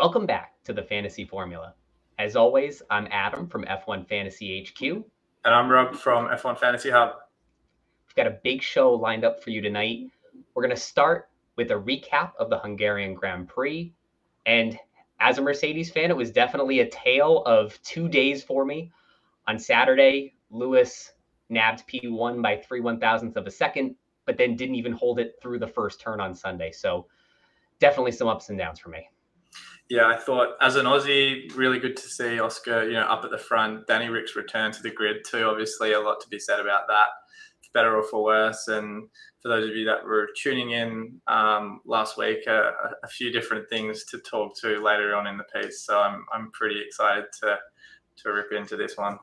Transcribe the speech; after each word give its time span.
Welcome 0.00 0.24
back 0.24 0.54
to 0.64 0.72
the 0.72 0.82
Fantasy 0.82 1.26
Formula. 1.26 1.74
As 2.18 2.34
always, 2.34 2.80
I'm 2.88 3.06
Adam 3.10 3.46
from 3.46 3.66
F1 3.66 4.08
Fantasy 4.08 4.64
HQ. 4.64 4.82
And 4.82 5.54
I'm 5.54 5.68
Rob 5.68 5.94
from 5.94 6.28
F1 6.28 6.56
Fantasy 6.56 6.88
Hub. 6.88 7.16
We've 8.06 8.16
got 8.16 8.26
a 8.26 8.38
big 8.42 8.62
show 8.62 8.94
lined 8.94 9.26
up 9.26 9.44
for 9.44 9.50
you 9.50 9.60
tonight. 9.60 10.06
We're 10.54 10.62
going 10.62 10.74
to 10.74 10.80
start 10.80 11.28
with 11.56 11.70
a 11.70 11.74
recap 11.74 12.32
of 12.38 12.48
the 12.48 12.58
Hungarian 12.58 13.12
Grand 13.12 13.46
Prix. 13.48 13.92
And 14.46 14.78
as 15.20 15.36
a 15.36 15.42
Mercedes 15.42 15.90
fan, 15.90 16.10
it 16.10 16.16
was 16.16 16.30
definitely 16.30 16.80
a 16.80 16.88
tale 16.88 17.42
of 17.44 17.78
two 17.82 18.08
days 18.08 18.42
for 18.42 18.64
me. 18.64 18.90
On 19.48 19.58
Saturday, 19.58 20.32
Lewis 20.48 21.12
nabbed 21.50 21.86
P1 21.86 22.40
by 22.40 22.56
three 22.56 22.80
one 22.80 22.98
thousandths 22.98 23.36
of 23.36 23.46
a 23.46 23.50
second, 23.50 23.96
but 24.24 24.38
then 24.38 24.56
didn't 24.56 24.76
even 24.76 24.92
hold 24.92 25.18
it 25.18 25.34
through 25.42 25.58
the 25.58 25.68
first 25.68 26.00
turn 26.00 26.22
on 26.22 26.34
Sunday. 26.34 26.72
So 26.72 27.06
definitely 27.80 28.12
some 28.12 28.28
ups 28.28 28.48
and 28.48 28.56
downs 28.56 28.78
for 28.78 28.88
me. 28.88 29.06
Yeah, 29.90 30.06
I 30.06 30.16
thought 30.16 30.50
as 30.60 30.76
an 30.76 30.86
Aussie, 30.86 31.52
really 31.56 31.80
good 31.80 31.96
to 31.96 32.02
see 32.08 32.38
Oscar, 32.38 32.84
you 32.84 32.92
know, 32.92 33.02
up 33.02 33.24
at 33.24 33.32
the 33.32 33.38
front. 33.38 33.88
Danny 33.88 34.08
Ric's 34.08 34.36
return 34.36 34.70
to 34.70 34.82
the 34.82 34.90
grid 34.92 35.24
too. 35.26 35.42
Obviously, 35.42 35.94
a 35.94 36.00
lot 36.00 36.20
to 36.20 36.28
be 36.28 36.38
said 36.38 36.60
about 36.60 36.86
that, 36.86 37.08
for 37.60 37.70
better 37.74 37.96
or 37.96 38.04
for 38.04 38.22
worse. 38.22 38.68
And 38.68 39.08
for 39.42 39.48
those 39.48 39.68
of 39.68 39.74
you 39.74 39.84
that 39.86 40.04
were 40.04 40.28
tuning 40.40 40.70
in 40.70 41.20
um, 41.26 41.80
last 41.84 42.16
week, 42.16 42.46
uh, 42.46 42.70
a 43.02 43.08
few 43.08 43.32
different 43.32 43.68
things 43.68 44.04
to 44.04 44.18
talk 44.18 44.56
to 44.60 44.80
later 44.80 45.16
on 45.16 45.26
in 45.26 45.36
the 45.36 45.60
piece. 45.60 45.84
So 45.84 45.98
I'm 45.98 46.24
I'm 46.32 46.52
pretty 46.52 46.80
excited 46.80 47.24
to 47.42 47.58
to 48.18 48.32
rip 48.32 48.52
into 48.52 48.76
this 48.76 48.96
one. 48.96 49.18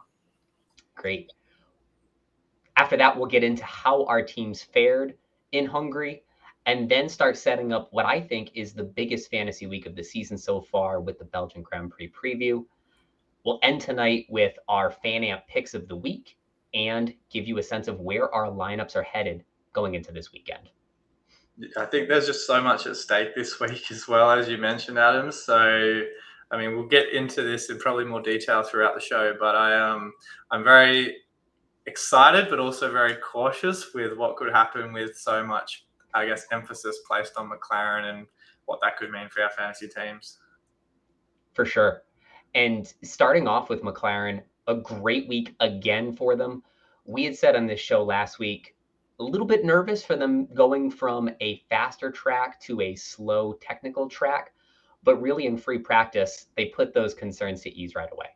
Great. 0.96 1.32
After 2.76 2.98
that, 2.98 3.16
we'll 3.16 3.28
get 3.28 3.44
into 3.46 3.64
how 3.64 4.04
our 4.04 4.22
teams 4.22 4.64
fared 4.64 5.14
in 5.54 5.66
Hungary 5.66 6.24
and 6.68 6.90
then 6.90 7.08
start 7.08 7.38
setting 7.38 7.72
up 7.72 7.88
what 7.92 8.06
I 8.06 8.20
think 8.20 8.52
is 8.54 8.74
the 8.74 8.84
biggest 8.84 9.32
fantasy 9.32 9.68
week 9.68 9.86
of 9.86 9.96
the 9.96 10.04
season 10.04 10.38
so 10.38 10.60
far 10.60 11.00
with 11.00 11.18
the 11.18 11.26
Belgian 11.26 11.64
Grand 11.64 11.92
Prix 11.92 12.12
preview. 12.12 12.66
We'll 13.46 13.60
end 13.64 13.80
tonight 13.80 14.26
with 14.30 14.54
our 14.68 14.94
FanAmp 15.04 15.48
picks 15.48 15.74
of 15.74 15.88
the 15.88 15.96
week 15.96 16.38
and 16.74 17.14
give 17.30 17.48
you 17.48 17.58
a 17.58 17.64
sense 17.64 17.88
of 17.88 18.02
where 18.02 18.34
our 18.36 18.48
lineups 18.48 18.98
are 18.98 19.04
headed 19.04 19.46
going 19.72 19.96
into 19.96 20.12
this 20.12 20.34
weekend. 20.34 20.70
I 21.78 21.86
think 21.86 22.10
there's 22.10 22.28
just 22.28 22.46
so 22.46 22.62
much 22.62 22.86
at 22.86 22.98
stake 22.98 23.34
this 23.34 23.60
week 23.62 23.90
as 23.90 24.06
well, 24.08 24.30
as 24.30 24.50
you 24.50 24.58
mentioned, 24.58 25.00
Adam. 25.00 25.32
So, 25.32 26.04
I 26.52 26.58
mean, 26.58 26.76
we'll 26.76 26.88
get 26.88 27.14
into 27.14 27.44
this 27.44 27.70
in 27.70 27.80
probably 27.80 28.04
more 28.04 28.22
detail 28.22 28.62
throughout 28.62 28.94
the 28.94 29.02
show, 29.02 29.34
but 29.40 29.56
I 29.56 29.80
um, 29.80 30.12
I'm 30.52 30.66
very 30.66 31.16
excited, 31.86 32.48
but 32.50 32.60
also 32.60 32.92
very 32.92 33.16
cautious 33.16 33.94
with 33.94 34.18
what 34.18 34.36
could 34.36 34.52
happen 34.52 34.92
with 34.92 35.18
so 35.18 35.44
much, 35.46 35.87
I 36.14 36.26
guess, 36.26 36.46
emphasis 36.52 37.00
placed 37.08 37.38
on 37.38 37.50
McLaren 37.50 38.10
and 38.10 38.28
what 38.66 38.80
that 38.82 38.98
could 38.98 39.12
mean 39.12 39.30
for 39.30 39.42
our 39.44 39.50
fantasy 39.50 39.88
teams. 39.88 40.40
For 41.54 41.66
sure. 41.66 42.04
And 42.56 42.92
starting 43.04 43.48
off 43.48 43.70
with 43.70 43.82
McLaren, 43.82 44.42
a 44.68 44.76
great 44.76 45.28
week 45.28 45.56
again 45.60 46.14
for 46.14 46.36
them. 46.36 46.64
We 47.06 47.24
had 47.24 47.36
said 47.36 47.56
on 47.56 47.68
this 47.68 47.80
show 47.80 48.04
last 48.04 48.40
week, 48.40 48.76
a 49.20 49.24
little 49.24 49.48
bit 49.48 49.66
nervous 49.66 50.04
for 50.04 50.16
them 50.16 50.48
going 50.54 50.92
from 50.92 51.30
a 51.42 51.64
faster 51.70 52.12
track 52.12 52.60
to 52.62 52.82
a 52.82 52.96
slow 52.96 53.54
technical 53.54 54.08
track, 54.08 54.54
but 55.04 55.22
really 55.22 55.46
in 55.46 55.58
free 55.58 55.80
practice, 55.80 56.48
they 56.56 56.66
put 56.66 56.94
those 56.94 57.14
concerns 57.14 57.62
to 57.62 57.74
ease 57.76 57.96
right 57.96 58.10
away. 58.12 58.28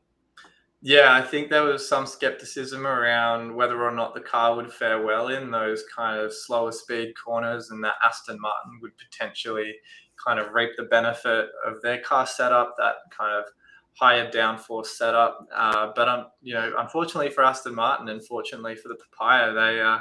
Yeah, 0.83 1.13
I 1.13 1.21
think 1.21 1.49
there 1.49 1.63
was 1.63 1.87
some 1.87 2.07
skepticism 2.07 2.87
around 2.87 3.53
whether 3.53 3.83
or 3.83 3.91
not 3.91 4.15
the 4.15 4.21
car 4.21 4.55
would 4.55 4.73
fare 4.73 5.05
well 5.05 5.27
in 5.27 5.51
those 5.51 5.83
kind 5.95 6.19
of 6.19 6.33
slower 6.33 6.71
speed 6.71 7.13
corners, 7.23 7.69
and 7.69 7.83
that 7.83 7.95
Aston 8.03 8.39
Martin 8.41 8.79
would 8.81 8.93
potentially 8.97 9.75
kind 10.23 10.39
of 10.39 10.53
reap 10.53 10.71
the 10.77 10.83
benefit 10.83 11.49
of 11.65 11.81
their 11.83 11.99
car 11.99 12.25
setup, 12.25 12.75
that 12.79 12.95
kind 13.15 13.31
of 13.37 13.45
higher 13.93 14.29
downforce 14.31 14.87
setup. 14.87 15.47
Uh, 15.55 15.91
but 15.95 16.09
um, 16.09 16.25
you 16.41 16.55
know, 16.55 16.73
unfortunately 16.79 17.29
for 17.29 17.43
Aston 17.43 17.75
Martin, 17.75 18.09
and 18.09 18.25
fortunately 18.25 18.75
for 18.75 18.87
the 18.87 18.95
Papaya, 18.95 19.53
they 19.53 19.81
uh, 19.81 19.99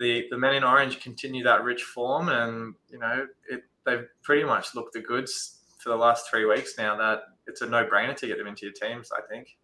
the 0.00 0.26
the 0.28 0.38
men 0.38 0.56
in 0.56 0.64
orange 0.64 0.98
continue 0.98 1.44
that 1.44 1.62
rich 1.62 1.84
form, 1.84 2.28
and 2.30 2.74
you 2.90 2.98
know, 2.98 3.28
it, 3.48 3.62
they've 3.86 4.08
pretty 4.24 4.44
much 4.44 4.74
looked 4.74 4.94
the 4.94 5.00
goods 5.00 5.60
for 5.78 5.90
the 5.90 5.96
last 5.96 6.28
three 6.28 6.46
weeks 6.46 6.74
now. 6.76 6.96
That 6.96 7.20
it's 7.46 7.60
a 7.60 7.66
no 7.66 7.86
brainer 7.86 8.16
to 8.16 8.26
get 8.26 8.38
them 8.38 8.48
into 8.48 8.66
your 8.66 8.72
teams. 8.72 9.10
I 9.12 9.20
think 9.32 9.56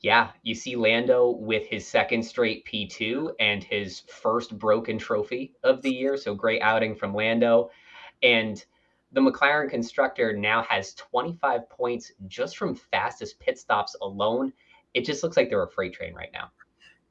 yeah, 0.00 0.30
you 0.42 0.54
see 0.54 0.76
Lando 0.76 1.30
with 1.30 1.66
his 1.66 1.86
second 1.86 2.22
straight 2.22 2.64
P2 2.66 3.32
and 3.40 3.64
his 3.64 4.00
first 4.00 4.58
broken 4.58 4.98
trophy 4.98 5.54
of 5.62 5.82
the 5.82 5.90
year. 5.90 6.16
So 6.16 6.34
great 6.34 6.62
outing 6.62 6.94
from 6.94 7.14
Lando. 7.14 7.70
And 8.22 8.64
the 9.12 9.20
McLaren 9.20 9.70
constructor 9.70 10.36
now 10.36 10.62
has 10.68 10.94
25 10.94 11.68
points 11.70 12.12
just 12.26 12.56
from 12.56 12.74
fastest 12.74 13.40
pit 13.40 13.58
stops 13.58 13.96
alone. 14.02 14.52
It 14.94 15.04
just 15.04 15.22
looks 15.22 15.36
like 15.36 15.48
they're 15.48 15.62
a 15.62 15.70
freight 15.70 15.94
train 15.94 16.14
right 16.14 16.30
now. 16.32 16.50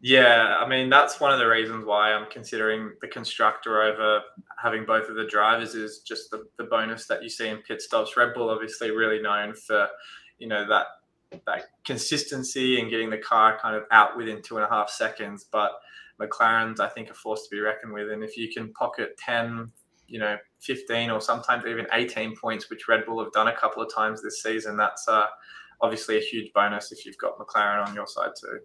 Yeah, 0.01 0.57
I 0.59 0.67
mean 0.67 0.89
that's 0.89 1.19
one 1.19 1.31
of 1.31 1.39
the 1.39 1.47
reasons 1.47 1.85
why 1.85 2.13
I'm 2.13 2.29
considering 2.29 2.91
the 3.01 3.07
constructor 3.07 3.81
over 3.81 4.21
having 4.61 4.85
both 4.85 5.09
of 5.09 5.15
the 5.15 5.25
drivers 5.25 5.73
is 5.73 5.99
just 5.99 6.29
the, 6.29 6.45
the 6.57 6.65
bonus 6.65 7.07
that 7.07 7.23
you 7.23 7.29
see 7.29 7.47
in 7.47 7.57
pit 7.57 7.81
stops. 7.81 8.15
Red 8.15 8.33
Bull 8.35 8.49
obviously 8.49 8.91
really 8.91 9.21
known 9.21 9.55
for, 9.55 9.87
you 10.37 10.47
know, 10.47 10.67
that 10.67 10.87
that 11.45 11.65
consistency 11.83 12.79
and 12.79 12.89
getting 12.89 13.09
the 13.09 13.17
car 13.17 13.57
kind 13.61 13.75
of 13.75 13.83
out 13.91 14.17
within 14.17 14.41
two 14.41 14.57
and 14.57 14.65
a 14.65 14.69
half 14.69 14.89
seconds. 14.89 15.45
But 15.51 15.71
McLaren's, 16.19 16.79
I 16.79 16.87
think, 16.87 17.09
a 17.09 17.13
force 17.13 17.43
to 17.43 17.49
be 17.55 17.59
reckoned 17.59 17.93
with. 17.93 18.11
And 18.11 18.23
if 18.23 18.37
you 18.37 18.51
can 18.51 18.71
pocket 18.73 19.17
10, 19.17 19.71
you 20.07 20.19
know, 20.19 20.37
15 20.61 21.09
or 21.09 21.21
sometimes 21.21 21.65
even 21.65 21.87
18 21.91 22.35
points, 22.35 22.69
which 22.69 22.87
Red 22.87 23.05
Bull 23.05 23.23
have 23.23 23.33
done 23.33 23.47
a 23.47 23.55
couple 23.55 23.83
of 23.83 23.93
times 23.93 24.21
this 24.21 24.41
season, 24.41 24.77
that's 24.77 25.07
uh, 25.07 25.25
obviously 25.81 26.17
a 26.17 26.21
huge 26.21 26.51
bonus 26.53 26.91
if 26.91 27.05
you've 27.05 27.17
got 27.17 27.37
McLaren 27.37 27.87
on 27.87 27.93
your 27.93 28.07
side 28.07 28.31
too. 28.39 28.59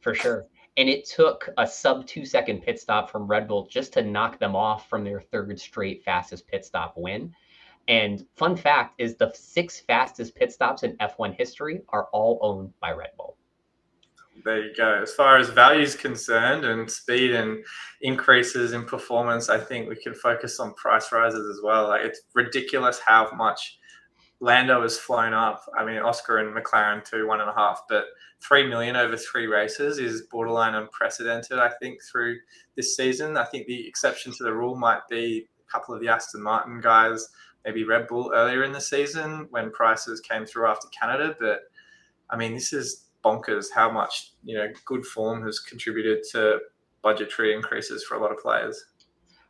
For 0.00 0.14
sure. 0.14 0.46
And 0.76 0.88
it 0.88 1.06
took 1.06 1.48
a 1.56 1.66
sub 1.66 2.06
two 2.06 2.26
second 2.26 2.62
pit 2.62 2.80
stop 2.80 3.08
from 3.10 3.26
Red 3.26 3.46
Bull 3.46 3.66
just 3.70 3.92
to 3.94 4.02
knock 4.02 4.38
them 4.40 4.56
off 4.56 4.88
from 4.88 5.04
their 5.04 5.20
third 5.20 5.58
straight 5.58 6.02
fastest 6.02 6.48
pit 6.48 6.64
stop 6.64 6.94
win. 6.96 7.32
And 7.88 8.26
fun 8.36 8.56
fact 8.56 8.94
is 8.98 9.16
the 9.16 9.32
six 9.34 9.80
fastest 9.80 10.34
pit 10.34 10.52
stops 10.52 10.82
in 10.82 10.96
F1 10.98 11.36
history 11.36 11.82
are 11.90 12.08
all 12.12 12.38
owned 12.42 12.72
by 12.80 12.92
Red 12.92 13.10
Bull. 13.16 13.36
There 14.44 14.66
you 14.66 14.74
go. 14.74 15.00
As 15.02 15.12
far 15.12 15.38
as 15.38 15.48
value 15.48 15.82
is 15.82 15.94
concerned 15.94 16.64
and 16.64 16.90
speed 16.90 17.32
and 17.32 17.64
increases 18.02 18.72
in 18.72 18.84
performance, 18.84 19.48
I 19.48 19.58
think 19.58 19.88
we 19.88 19.96
can 19.96 20.14
focus 20.14 20.58
on 20.60 20.74
price 20.74 21.12
rises 21.12 21.46
as 21.48 21.62
well. 21.62 21.88
Like 21.88 22.04
it's 22.04 22.22
ridiculous 22.34 22.98
how 22.98 23.30
much 23.34 23.78
Lando 24.40 24.82
has 24.82 24.98
flown 24.98 25.32
up. 25.32 25.62
I 25.78 25.84
mean, 25.84 25.98
Oscar 25.98 26.38
and 26.38 26.54
McLaren 26.54 27.04
two, 27.04 27.26
one 27.26 27.40
and 27.40 27.48
a 27.48 27.54
half, 27.54 27.82
but 27.88 28.04
three 28.42 28.66
million 28.66 28.96
over 28.96 29.16
three 29.16 29.46
races 29.46 29.98
is 29.98 30.22
borderline 30.30 30.74
unprecedented. 30.74 31.58
I 31.58 31.70
think 31.80 32.00
through 32.02 32.38
this 32.76 32.96
season. 32.96 33.36
I 33.36 33.44
think 33.44 33.66
the 33.66 33.86
exception 33.86 34.32
to 34.32 34.44
the 34.44 34.52
rule 34.52 34.76
might 34.76 35.06
be 35.08 35.46
a 35.66 35.72
couple 35.72 35.94
of 35.94 36.00
the 36.00 36.08
Aston 36.08 36.42
Martin 36.42 36.80
guys 36.80 37.28
maybe 37.64 37.84
Red 37.84 38.06
Bull 38.06 38.32
earlier 38.34 38.64
in 38.64 38.72
the 38.72 38.80
season 38.80 39.46
when 39.50 39.70
prices 39.70 40.20
came 40.20 40.44
through 40.44 40.66
after 40.66 40.88
Canada. 40.88 41.34
But 41.38 41.60
I 42.30 42.36
mean, 42.36 42.54
this 42.54 42.72
is 42.72 43.06
bonkers 43.24 43.66
how 43.74 43.90
much 43.90 44.32
you 44.44 44.56
know 44.56 44.68
good 44.84 45.04
form 45.04 45.44
has 45.44 45.58
contributed 45.58 46.22
to 46.32 46.58
budgetary 47.02 47.54
increases 47.54 48.04
for 48.04 48.16
a 48.16 48.20
lot 48.20 48.32
of 48.32 48.38
players. 48.38 48.84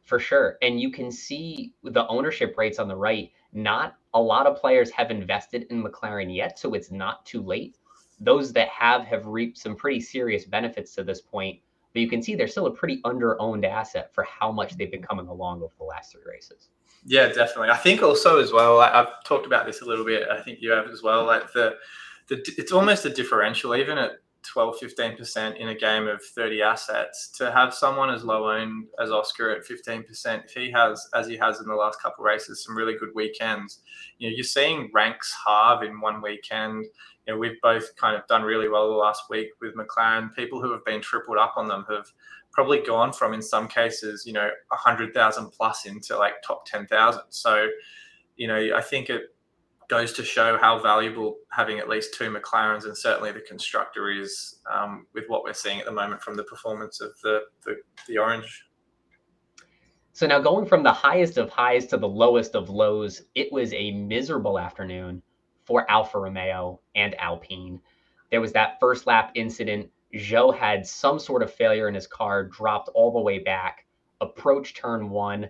For 0.04 0.18
sure, 0.18 0.58
and 0.60 0.80
you 0.80 0.90
can 0.90 1.10
see 1.10 1.72
the 1.82 2.06
ownership 2.08 2.56
rates 2.58 2.78
on 2.78 2.88
the 2.88 2.96
right. 2.96 3.30
Not 3.52 3.96
a 4.12 4.20
lot 4.20 4.46
of 4.46 4.56
players 4.56 4.90
have 4.90 5.10
invested 5.10 5.66
in 5.70 5.82
McLaren 5.82 6.34
yet, 6.34 6.58
so 6.58 6.74
it's 6.74 6.90
not 6.90 7.24
too 7.24 7.42
late. 7.42 7.78
Those 8.20 8.52
that 8.52 8.68
have 8.68 9.04
have 9.06 9.26
reaped 9.26 9.58
some 9.58 9.74
pretty 9.74 10.00
serious 10.00 10.44
benefits 10.44 10.94
to 10.94 11.04
this 11.04 11.20
point, 11.20 11.60
but 11.94 12.02
you 12.02 12.08
can 12.08 12.20
see 12.20 12.34
they're 12.34 12.48
still 12.48 12.66
a 12.66 12.70
pretty 12.70 13.00
under-owned 13.04 13.64
asset 13.64 14.12
for 14.12 14.24
how 14.24 14.52
much 14.52 14.76
they've 14.76 14.90
been 14.90 15.02
coming 15.02 15.28
along 15.28 15.62
over 15.62 15.72
the 15.78 15.84
last 15.84 16.12
three 16.12 16.22
races. 16.28 16.68
Yeah, 17.06 17.28
definitely. 17.28 17.70
I 17.70 17.76
think 17.76 18.02
also 18.02 18.40
as 18.40 18.52
well. 18.52 18.76
Like 18.76 18.92
I've 18.92 19.22
talked 19.24 19.46
about 19.46 19.64
this 19.64 19.80
a 19.80 19.84
little 19.84 20.04
bit. 20.04 20.28
I 20.28 20.42
think 20.42 20.58
you 20.60 20.70
have 20.72 20.88
as 20.88 21.02
well. 21.02 21.24
Like 21.24 21.52
the, 21.52 21.76
the 22.28 22.44
it's 22.58 22.72
almost 22.72 23.04
a 23.04 23.10
differential, 23.10 23.76
even 23.76 23.96
at 23.96 24.12
12, 24.44 24.76
15% 24.80 25.56
in 25.56 25.68
a 25.68 25.74
game 25.74 26.06
of 26.06 26.22
30 26.22 26.62
assets. 26.62 27.28
To 27.38 27.50
have 27.50 27.74
someone 27.74 28.10
as 28.10 28.24
low 28.24 28.50
owned 28.50 28.86
as 29.00 29.10
Oscar 29.10 29.50
at 29.50 29.66
15%, 29.66 30.44
if 30.44 30.52
he 30.52 30.70
has, 30.70 31.08
as 31.14 31.26
he 31.26 31.36
has 31.36 31.60
in 31.60 31.66
the 31.66 31.74
last 31.74 32.00
couple 32.00 32.24
races, 32.24 32.64
some 32.64 32.76
really 32.76 32.94
good 32.94 33.10
weekends. 33.14 33.80
You 34.18 34.30
know, 34.30 34.36
you're 34.36 34.44
seeing 34.44 34.90
ranks 34.92 35.34
halve 35.46 35.82
in 35.82 36.00
one 36.00 36.22
weekend. 36.22 36.86
You 37.26 37.34
know, 37.34 37.38
we've 37.38 37.60
both 37.62 37.96
kind 37.96 38.16
of 38.16 38.26
done 38.26 38.42
really 38.42 38.68
well 38.68 38.88
the 38.88 38.96
last 38.96 39.24
week 39.30 39.48
with 39.60 39.74
McLaren. 39.74 40.34
People 40.34 40.60
who 40.60 40.72
have 40.72 40.84
been 40.84 41.00
tripled 41.00 41.38
up 41.38 41.54
on 41.56 41.68
them 41.68 41.86
have 41.88 42.06
probably 42.52 42.80
gone 42.80 43.12
from 43.12 43.34
in 43.34 43.42
some 43.42 43.66
cases, 43.66 44.24
you 44.26 44.32
know, 44.32 44.48
a 44.72 44.76
hundred 44.76 45.14
thousand 45.14 45.50
plus 45.50 45.86
into 45.86 46.16
like 46.16 46.34
top 46.46 46.66
ten 46.66 46.86
thousand. 46.86 47.24
So, 47.30 47.68
you 48.36 48.46
know, 48.46 48.70
I 48.76 48.80
think 48.80 49.10
it 49.10 49.22
goes 49.88 50.12
to 50.14 50.24
show 50.24 50.56
how 50.58 50.78
valuable 50.78 51.36
having 51.50 51.78
at 51.78 51.88
least 51.88 52.14
two 52.14 52.30
McLarens 52.30 52.84
and 52.84 52.96
certainly 52.96 53.32
the 53.32 53.40
constructor 53.40 54.10
is 54.10 54.60
um, 54.72 55.06
with 55.14 55.24
what 55.28 55.44
we're 55.44 55.52
seeing 55.52 55.78
at 55.78 55.86
the 55.86 55.92
moment 55.92 56.22
from 56.22 56.36
the 56.36 56.44
performance 56.44 57.00
of 57.00 57.12
the 57.22 57.40
the, 57.64 57.76
the 58.08 58.18
orange. 58.18 58.66
So 60.12 60.28
now 60.28 60.38
going 60.38 60.66
from 60.66 60.84
the 60.84 60.92
highest 60.92 61.38
of 61.38 61.50
highs 61.50 61.86
to 61.86 61.96
the 61.96 62.08
lowest 62.08 62.54
of 62.54 62.70
lows, 62.70 63.22
it 63.34 63.52
was 63.52 63.72
a 63.72 63.90
miserable 63.90 64.60
afternoon 64.60 65.22
for 65.64 65.90
Alfa 65.90 66.18
Romeo 66.18 66.80
and 66.94 67.14
Alpine. 67.20 67.80
There 68.30 68.40
was 68.40 68.52
that 68.52 68.78
first 68.80 69.06
lap 69.06 69.32
incident. 69.34 69.90
Zhou 70.14 70.56
had 70.56 70.86
some 70.86 71.18
sort 71.18 71.42
of 71.42 71.52
failure 71.52 71.88
in 71.88 71.94
his 71.94 72.06
car, 72.06 72.44
dropped 72.44 72.88
all 72.94 73.12
the 73.12 73.20
way 73.20 73.38
back, 73.38 73.86
approached 74.20 74.76
turn 74.76 75.10
one, 75.10 75.48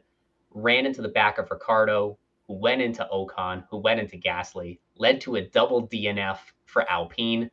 ran 0.52 0.86
into 0.86 1.02
the 1.02 1.08
back 1.08 1.38
of 1.38 1.50
Ricciardo, 1.50 2.18
who 2.46 2.54
went 2.54 2.82
into 2.82 3.06
Ocon, 3.12 3.64
who 3.70 3.78
went 3.78 4.00
into 4.00 4.16
Gasly, 4.16 4.78
led 4.96 5.20
to 5.22 5.36
a 5.36 5.48
double 5.48 5.88
DNF 5.88 6.38
for 6.66 6.90
Alpine. 6.90 7.50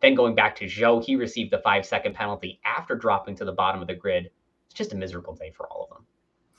Then 0.00 0.14
going 0.14 0.34
back 0.34 0.56
to 0.56 0.66
Zhou, 0.66 1.04
he 1.04 1.16
received 1.16 1.52
the 1.52 1.58
five 1.58 1.86
second 1.86 2.14
penalty 2.14 2.60
after 2.64 2.94
dropping 2.94 3.36
to 3.36 3.44
the 3.44 3.52
bottom 3.52 3.80
of 3.80 3.86
the 3.86 3.94
grid. 3.94 4.30
It's 4.66 4.74
just 4.74 4.92
a 4.92 4.96
miserable 4.96 5.34
day 5.34 5.52
for 5.56 5.68
all 5.68 5.84
of 5.84 5.96
them. 5.96 6.06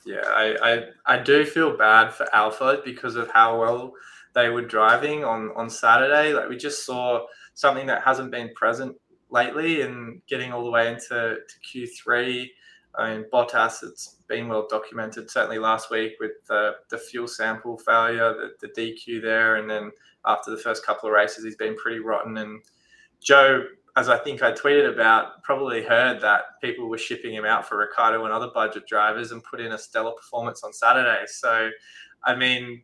Yeah, 0.06 0.22
I, 0.24 0.56
I, 1.06 1.14
I 1.14 1.18
do 1.18 1.44
feel 1.44 1.76
bad 1.76 2.12
for 2.12 2.32
Alfa 2.34 2.82
because 2.84 3.16
of 3.16 3.30
how 3.30 3.58
well 3.58 3.94
they 4.34 4.48
were 4.48 4.62
driving 4.62 5.24
on, 5.24 5.50
on 5.56 5.70
Saturday. 5.70 6.32
Like 6.32 6.48
we 6.48 6.56
just 6.56 6.84
saw 6.84 7.26
something 7.54 7.86
that 7.86 8.02
hasn't 8.02 8.30
been 8.30 8.50
present 8.54 8.96
lately 9.30 9.82
and 9.82 10.20
getting 10.28 10.52
all 10.52 10.64
the 10.64 10.70
way 10.70 10.92
into 10.92 11.36
to 11.48 11.88
Q3. 12.08 12.46
I 12.96 13.14
mean, 13.14 13.24
Bottas, 13.32 13.82
it's 13.82 14.18
been 14.28 14.48
well 14.48 14.66
documented, 14.68 15.30
certainly 15.30 15.58
last 15.58 15.90
week 15.90 16.12
with 16.20 16.32
the, 16.48 16.72
the 16.90 16.98
fuel 16.98 17.26
sample 17.26 17.76
failure, 17.78 18.34
the, 18.60 18.68
the 18.68 18.80
DQ 18.80 19.22
there. 19.22 19.56
And 19.56 19.68
then 19.68 19.90
after 20.24 20.50
the 20.50 20.56
first 20.56 20.86
couple 20.86 21.08
of 21.08 21.14
races, 21.14 21.44
he's 21.44 21.56
been 21.56 21.76
pretty 21.76 21.98
rotten. 21.98 22.36
And 22.36 22.62
Zhou, 23.24 23.64
as 23.96 24.08
I 24.08 24.18
think 24.18 24.42
I 24.42 24.52
tweeted 24.52 24.92
about, 24.92 25.42
probably 25.42 25.82
heard 25.82 26.20
that 26.20 26.60
people 26.60 26.88
were 26.88 26.98
shipping 26.98 27.34
him 27.34 27.44
out 27.44 27.68
for 27.68 27.78
Ricciardo 27.78 28.24
and 28.24 28.32
other 28.32 28.50
budget 28.54 28.86
drivers 28.86 29.32
and 29.32 29.42
put 29.42 29.60
in 29.60 29.72
a 29.72 29.78
stellar 29.78 30.12
performance 30.12 30.62
on 30.62 30.72
Saturday. 30.72 31.22
So, 31.26 31.70
I 32.24 32.36
mean, 32.36 32.82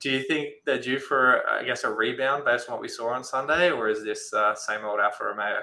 do 0.00 0.10
you 0.10 0.22
think 0.22 0.48
they're 0.64 0.80
due 0.80 0.98
for, 0.98 1.48
I 1.48 1.64
guess, 1.64 1.84
a 1.84 1.90
rebound 1.90 2.44
based 2.44 2.68
on 2.68 2.74
what 2.74 2.82
we 2.82 2.88
saw 2.88 3.08
on 3.08 3.24
Sunday, 3.24 3.70
or 3.70 3.88
is 3.88 4.04
this 4.04 4.32
uh, 4.32 4.54
same 4.54 4.84
old 4.84 5.00
Alfa 5.00 5.24
Romeo? 5.24 5.60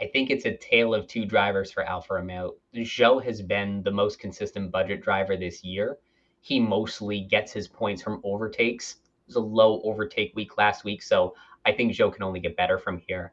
I 0.00 0.06
think 0.06 0.30
it's 0.30 0.44
a 0.44 0.56
tale 0.56 0.94
of 0.94 1.06
two 1.06 1.24
drivers 1.24 1.72
for 1.72 1.82
Alfa 1.82 2.14
Romeo. 2.14 2.54
Zhou 2.74 3.22
has 3.24 3.42
been 3.42 3.82
the 3.82 3.90
most 3.90 4.18
consistent 4.18 4.70
budget 4.70 5.02
driver 5.02 5.36
this 5.36 5.64
year. 5.64 5.98
He 6.40 6.60
mostly 6.60 7.22
gets 7.22 7.52
his 7.52 7.66
points 7.66 8.02
from 8.02 8.20
overtakes. 8.22 8.92
It 8.94 9.28
was 9.28 9.36
a 9.36 9.40
low 9.40 9.80
overtake 9.82 10.32
week 10.36 10.58
last 10.58 10.84
week, 10.84 11.02
so 11.02 11.34
I 11.64 11.72
think 11.72 11.92
Zhou 11.92 12.12
can 12.12 12.22
only 12.22 12.40
get 12.40 12.56
better 12.56 12.78
from 12.78 12.98
here. 12.98 13.32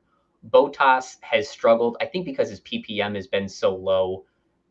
Bottas 0.50 1.18
has 1.22 1.50
struggled, 1.50 1.98
I 2.02 2.06
think, 2.06 2.26
because 2.26 2.50
his 2.50 2.62
PPM 2.62 3.16
has 3.16 3.28
been 3.28 3.48
so 3.48 3.76
low. 3.76 4.26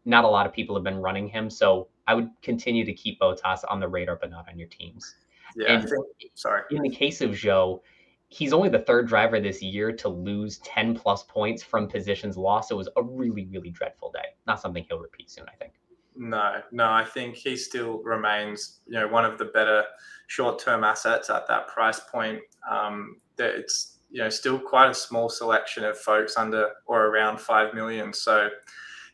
Not 0.04 0.24
a 0.24 0.28
lot 0.28 0.46
of 0.46 0.52
people 0.52 0.74
have 0.74 0.84
been 0.84 1.00
running 1.00 1.28
him, 1.28 1.48
so 1.48 1.88
I 2.06 2.14
would 2.14 2.30
continue 2.42 2.84
to 2.84 2.92
keep 2.92 3.20
Bottas 3.20 3.64
on 3.68 3.80
the 3.80 3.88
radar, 3.88 4.16
but 4.16 4.30
not 4.30 4.48
on 4.48 4.58
your 4.58 4.68
teams. 4.68 5.14
Yeah, 5.56 5.74
and 5.74 5.90
sorry. 6.34 6.62
In 6.70 6.82
the 6.82 6.90
case 6.90 7.20
of 7.20 7.30
Zhou, 7.30 7.80
he's 8.28 8.52
only 8.52 8.68
the 8.68 8.78
third 8.78 9.08
driver 9.08 9.40
this 9.40 9.62
year 9.62 9.92
to 9.92 10.08
lose 10.08 10.58
10 10.58 10.94
plus 10.94 11.22
points 11.24 11.62
from 11.62 11.86
positions 11.88 12.36
lost. 12.36 12.70
It 12.70 12.74
was 12.74 12.88
a 12.96 13.02
really, 13.02 13.46
really 13.46 13.70
dreadful 13.70 14.10
day. 14.10 14.34
Not 14.46 14.60
something 14.60 14.84
he'll 14.88 14.98
repeat 14.98 15.30
soon, 15.30 15.44
I 15.48 15.56
think. 15.56 15.74
No, 16.14 16.60
no, 16.72 16.90
I 16.90 17.04
think 17.04 17.36
he 17.36 17.56
still 17.56 18.02
remains, 18.02 18.80
you 18.86 18.94
know, 18.94 19.08
one 19.08 19.24
of 19.24 19.38
the 19.38 19.46
better 19.46 19.84
short-term 20.26 20.84
assets 20.84 21.30
at 21.30 21.46
that 21.48 21.68
price 21.68 22.00
point. 22.00 22.40
Um, 22.70 23.16
that 23.36 23.54
it's 23.54 23.98
you 24.10 24.22
know 24.22 24.28
still 24.28 24.58
quite 24.58 24.90
a 24.90 24.94
small 24.94 25.28
selection 25.28 25.84
of 25.84 25.98
folks 25.98 26.36
under 26.36 26.68
or 26.86 27.06
around 27.06 27.40
five 27.40 27.74
million. 27.74 28.12
So, 28.12 28.50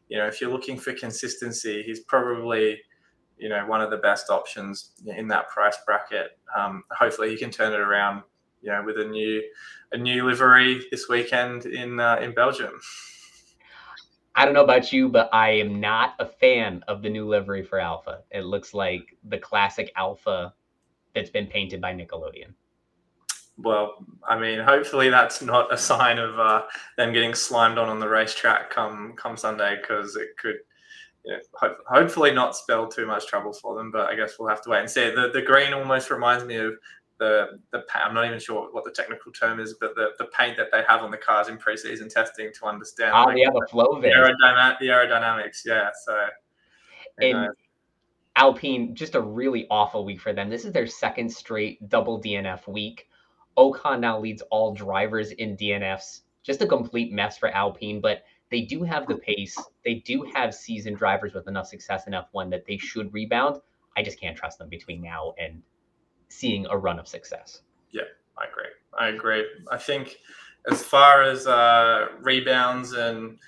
you 0.09 0.19
know, 0.19 0.27
if 0.27 0.41
you're 0.41 0.51
looking 0.51 0.77
for 0.77 0.93
consistency, 0.93 1.83
he's 1.83 2.01
probably 2.01 2.81
you 3.39 3.49
know 3.49 3.65
one 3.67 3.81
of 3.81 3.91
the 3.91 3.97
best 3.97 4.31
options 4.31 4.91
in 5.07 5.29
that 5.29 5.49
price 5.49 5.77
bracket. 5.87 6.39
Um, 6.57 6.85
hopefully, 6.91 7.31
he 7.31 7.37
can 7.37 7.51
turn 7.51 7.73
it 7.73 7.81
around. 7.81 8.23
You 8.61 8.73
know, 8.73 8.83
with 8.85 8.99
a 8.99 9.05
new 9.05 9.43
a 9.93 9.97
new 9.97 10.27
livery 10.27 10.83
this 10.91 11.09
weekend 11.09 11.67
in 11.67 12.01
uh, 12.01 12.17
in 12.17 12.35
Belgium. 12.35 12.81
I 14.35 14.45
don't 14.45 14.55
know 14.55 14.63
about 14.63 14.93
you, 14.93 15.09
but 15.09 15.29
I 15.33 15.51
am 15.51 15.81
not 15.81 16.15
a 16.21 16.27
fan 16.27 16.85
of 16.87 17.03
the 17.03 17.11
new 17.11 17.27
livery 17.27 17.65
for 17.65 17.81
Alfa. 17.81 18.21
It 18.31 18.45
looks 18.45 18.73
like 18.73 19.17
the 19.25 19.39
classic 19.39 19.91
Alfa 19.97 20.55
that's 21.13 21.31
been 21.31 21.49
painted 21.49 21.81
by 21.81 21.93
Nickelodeon. 21.93 22.55
Well, 23.57 24.07
I 24.29 24.39
mean, 24.39 24.61
hopefully 24.61 25.11
that's 25.11 25.43
not 25.43 25.73
a 25.73 25.77
sign 25.77 26.19
of 26.19 26.39
uh, 26.39 26.63
them 26.97 27.13
getting 27.13 27.35
slimed 27.35 27.79
on 27.79 27.89
on 27.89 27.99
the 27.99 28.09
racetrack 28.09 28.71
come 28.71 29.15
come 29.17 29.37
Sunday 29.37 29.77
because 29.81 30.15
it 30.15 30.37
could 30.41 30.59
you 31.25 31.33
know, 31.33 31.39
ho- 31.55 31.77
hopefully 31.87 32.33
not 32.33 32.57
spell 32.57 32.87
too 32.87 33.07
much 33.07 33.27
trouble 33.27 33.53
for 33.53 33.75
them. 33.75 33.91
But 33.91 34.09
I 34.09 34.15
guess 34.15 34.35
we'll 34.39 34.49
have 34.49 34.63
to 34.63 34.71
wait 34.71 34.81
and 34.81 34.91
see. 34.91 35.11
The 35.11 35.31
the 35.33 35.43
green 35.43 35.73
almost 35.73 36.11
reminds 36.11 36.45
me 36.45 36.57
of 36.57 36.75
the 37.19 37.61
the 37.73 37.85
I'm 37.95 38.15
not 38.15 38.27
even 38.27 38.39
sure 38.39 38.69
what 38.73 38.85
the 38.85 38.91
technical 38.91 39.33
term 39.33 39.61
is, 39.61 39.75
but 39.81 39.95
the, 39.95 40.11
the 40.19 40.27
paint 40.27 40.57
that 40.57 40.69
they 40.73 40.83
have 40.89 41.03
on 41.03 41.11
the 41.11 41.17
cars 41.17 41.49
in 41.49 41.59
preseason 41.59 42.13
testing 42.13 42.51
to 42.59 42.67
understand. 42.67 43.13
Oh, 43.15 43.25
like, 43.25 43.39
yeah, 43.39 43.51
the 43.53 43.67
flow 43.71 44.01
the, 44.01 44.09
aerodynamic, 44.09 44.79
the 44.79 44.87
aerodynamics. 44.87 45.63
Yeah, 45.65 45.91
so. 46.05 46.27
And 47.21 47.49
Alpine, 48.37 48.95
just 48.95 49.17
a 49.17 49.21
really 49.21 49.67
awful 49.69 50.05
week 50.05 50.21
for 50.21 50.33
them. 50.33 50.49
This 50.49 50.65
is 50.65 50.73
their 50.73 50.87
second 50.87 51.29
straight 51.29 51.89
double 51.89 52.21
DNF 52.21 52.69
week. 52.69 53.09
Ocon 53.57 53.99
now 53.99 54.21
leads 54.21 54.43
all 54.43 54.73
drivers 54.73 55.33
in 55.33 55.57
DNFs. 55.57 56.21
Just 56.45 56.63
a 56.63 56.67
complete 56.67 57.13
mess 57.13 57.37
for 57.37 57.49
Alpine, 57.49 58.01
but 58.01 58.23
they 58.51 58.63
do 58.63 58.83
have 58.83 59.07
the 59.07 59.17
pace. 59.17 59.57
They 59.85 59.95
do 59.95 60.27
have 60.35 60.55
seasoned 60.55 60.99
drivers 60.99 61.35
with 61.35 61.49
enough 61.49 61.67
success 61.67 62.07
in 62.07 62.15
F1 62.15 62.51
that 62.51 62.65
they 62.67 62.79
should 62.79 63.13
rebound. 63.13 63.61
I 63.97 64.03
just 64.03 64.21
can't 64.21 64.37
trust 64.37 64.59
them 64.59 64.69
between 64.69 65.03
now 65.03 65.35
and 65.39 65.63
seeing 66.29 66.67
a 66.71 66.77
run 66.77 66.99
of 66.99 67.09
success. 67.09 67.63
Yeah, 67.91 68.03
I 68.39 68.47
agree. 68.51 68.71
I 68.99 69.09
agree. 69.09 69.45
I 69.71 69.77
think 69.77 70.19
as 70.71 70.83
far 70.83 71.23
as 71.23 71.47
uh, 71.47 72.09
rebounds 72.21 72.93
and 72.93 73.39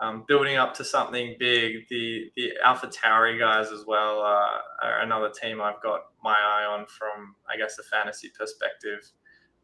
um, 0.00 0.24
building 0.26 0.56
up 0.56 0.74
to 0.74 0.84
something 0.84 1.36
big, 1.38 1.88
the 1.88 2.30
the 2.36 2.52
Alpha 2.64 2.88
Tauri 2.88 3.38
guys 3.38 3.70
as 3.70 3.84
well 3.86 4.20
uh, 4.20 4.58
are 4.82 5.00
another 5.02 5.30
team 5.30 5.60
I've 5.60 5.82
got 5.82 6.00
my 6.22 6.34
eye 6.34 6.64
on 6.64 6.86
from 6.86 7.34
I 7.48 7.56
guess 7.56 7.76
the 7.76 7.82
fantasy 7.82 8.30
perspective. 8.36 9.10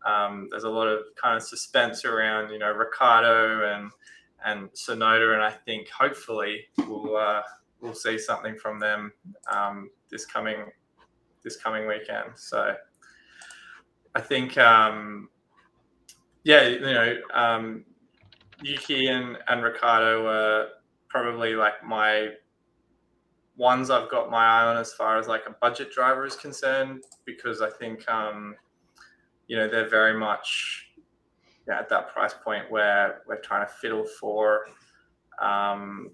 Um, 0.05 0.49
there's 0.51 0.65
a 0.65 0.71
lot 0.71 0.87
of 0.87 1.01
kind 1.21 1.37
of 1.37 1.43
suspense 1.43 2.05
around 2.05 2.51
you 2.51 2.59
know 2.59 2.71
Ricciardo 2.71 3.75
and 3.75 3.91
and 4.47 4.71
Tsunoda, 4.73 5.35
and 5.35 5.43
I 5.43 5.51
think 5.51 5.91
hopefully 5.91 6.65
we'll 6.79 7.17
uh, 7.17 7.43
we'll 7.81 7.95
see 7.95 8.17
something 8.17 8.57
from 8.57 8.81
them 8.81 9.13
um, 9.53 9.91
this 10.11 10.25
coming 10.25 10.61
this 11.45 11.57
coming 11.57 11.87
weekend. 11.87 12.31
So 12.37 12.75
I 14.17 14.21
think, 14.21 14.57
um, 14.57 15.29
yeah, 16.43 16.67
you 16.67 16.81
know, 16.81 17.17
um, 17.35 17.85
Yuki 18.63 19.09
and, 19.09 19.37
and 19.47 19.63
Ricciardo 19.63 20.25
were 20.25 20.69
probably 21.09 21.55
like 21.55 21.85
my 21.85 22.31
ones 23.57 23.91
I've 23.91 24.11
got 24.11 24.31
my 24.31 24.45
eye 24.45 24.67
on 24.67 24.77
as 24.79 24.95
far 24.95 25.19
as 25.19 25.29
like 25.29 25.43
a 25.47 25.55
budget 25.61 25.93
driver 25.93 26.25
is 26.25 26.35
concerned, 26.35 27.05
because 27.27 27.61
I 27.61 27.71
think, 27.71 28.09
um, 28.11 28.57
you 29.49 29.57
know, 29.57 29.69
they're 29.69 29.89
very 29.89 30.19
much 30.19 30.86
yeah, 31.67 31.79
at 31.79 31.89
that 31.89 32.13
price 32.13 32.35
point 32.45 32.71
where 32.71 33.23
we're 33.27 33.41
trying 33.41 33.67
to 33.67 33.73
fiddle 33.73 34.05
for 34.21 34.67
um, 35.41 36.11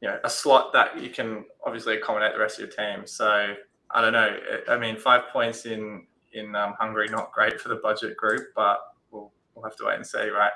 you 0.00 0.08
know, 0.08 0.18
a 0.24 0.30
slot 0.30 0.72
that 0.72 1.00
you 1.00 1.10
can 1.10 1.44
obviously 1.64 1.96
accommodate 1.96 2.32
the 2.32 2.38
rest 2.38 2.60
of 2.60 2.60
your 2.60 2.68
team. 2.68 3.06
So 3.06 3.54
I 3.90 4.00
don't 4.00 4.12
know. 4.12 4.36
I 4.68 4.78
mean, 4.78 4.96
five 4.96 5.22
points 5.32 5.66
in 5.66 6.06
in 6.32 6.54
um, 6.54 6.74
Hungary 6.78 7.08
not 7.08 7.32
great 7.32 7.60
for 7.60 7.68
the 7.68 7.76
budget 7.76 8.16
group, 8.16 8.48
but 8.54 8.78
we'll 9.10 9.32
we'll 9.54 9.64
have 9.64 9.76
to 9.76 9.86
wait 9.86 9.96
and 9.96 10.06
see, 10.06 10.28
right? 10.28 10.52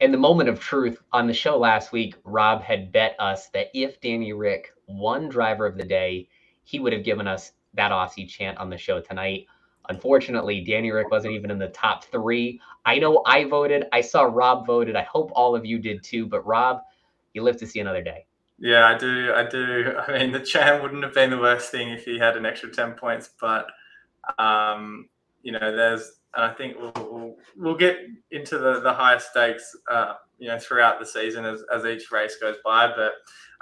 In 0.00 0.12
the 0.12 0.18
moment 0.18 0.48
of 0.48 0.60
truth 0.60 1.02
on 1.12 1.26
the 1.26 1.34
show 1.34 1.58
last 1.58 1.92
week, 1.92 2.14
Rob 2.24 2.62
had 2.62 2.90
bet 2.90 3.16
us 3.18 3.48
that 3.50 3.66
if 3.74 4.00
Danny 4.00 4.32
Ric 4.32 4.72
won 4.86 5.28
driver 5.28 5.66
of 5.66 5.76
the 5.76 5.84
day, 5.84 6.28
he 6.62 6.78
would 6.78 6.92
have 6.92 7.04
given 7.04 7.26
us 7.26 7.52
that 7.74 7.90
Aussie 7.90 8.28
chant 8.28 8.56
on 8.58 8.70
the 8.70 8.78
show 8.78 9.00
tonight. 9.00 9.46
Unfortunately, 9.90 10.62
Danny 10.62 10.90
Ric 10.90 11.10
wasn't 11.10 11.34
even 11.34 11.50
in 11.50 11.58
the 11.58 11.68
top 11.68 12.04
three. 12.04 12.60
I 12.86 12.98
know 12.98 13.22
I 13.26 13.44
voted. 13.44 13.84
I 13.92 14.00
saw 14.00 14.22
Rob 14.22 14.66
voted. 14.66 14.96
I 14.96 15.02
hope 15.02 15.30
all 15.34 15.54
of 15.54 15.66
you 15.66 15.78
did 15.78 16.02
too. 16.02 16.26
But 16.26 16.46
Rob, 16.46 16.80
you 17.34 17.42
live 17.42 17.58
to 17.58 17.66
see 17.66 17.80
another 17.80 18.02
day. 18.02 18.24
Yeah, 18.58 18.86
I 18.86 18.96
do. 18.96 19.32
I 19.34 19.44
do. 19.44 19.94
I 20.06 20.18
mean, 20.18 20.32
the 20.32 20.40
champ 20.40 20.82
wouldn't 20.82 21.02
have 21.02 21.14
been 21.14 21.30
the 21.30 21.38
worst 21.38 21.70
thing 21.70 21.90
if 21.90 22.04
he 22.04 22.18
had 22.18 22.36
an 22.36 22.46
extra 22.46 22.70
ten 22.70 22.92
points, 22.92 23.30
but 23.40 23.66
um, 24.38 25.08
you 25.42 25.52
know, 25.52 25.74
there's, 25.74 26.20
and 26.34 26.44
I 26.44 26.52
think 26.52 26.76
we'll, 26.78 26.92
we'll, 26.96 27.36
we'll 27.56 27.76
get 27.76 27.96
into 28.30 28.58
the 28.58 28.80
the 28.80 28.92
higher 28.92 29.18
stakes, 29.18 29.74
uh, 29.90 30.14
you 30.38 30.48
know, 30.48 30.58
throughout 30.58 31.00
the 31.00 31.06
season 31.06 31.46
as, 31.46 31.64
as 31.74 31.84
each 31.84 32.12
race 32.12 32.36
goes 32.36 32.56
by. 32.62 32.88
But 32.94 33.12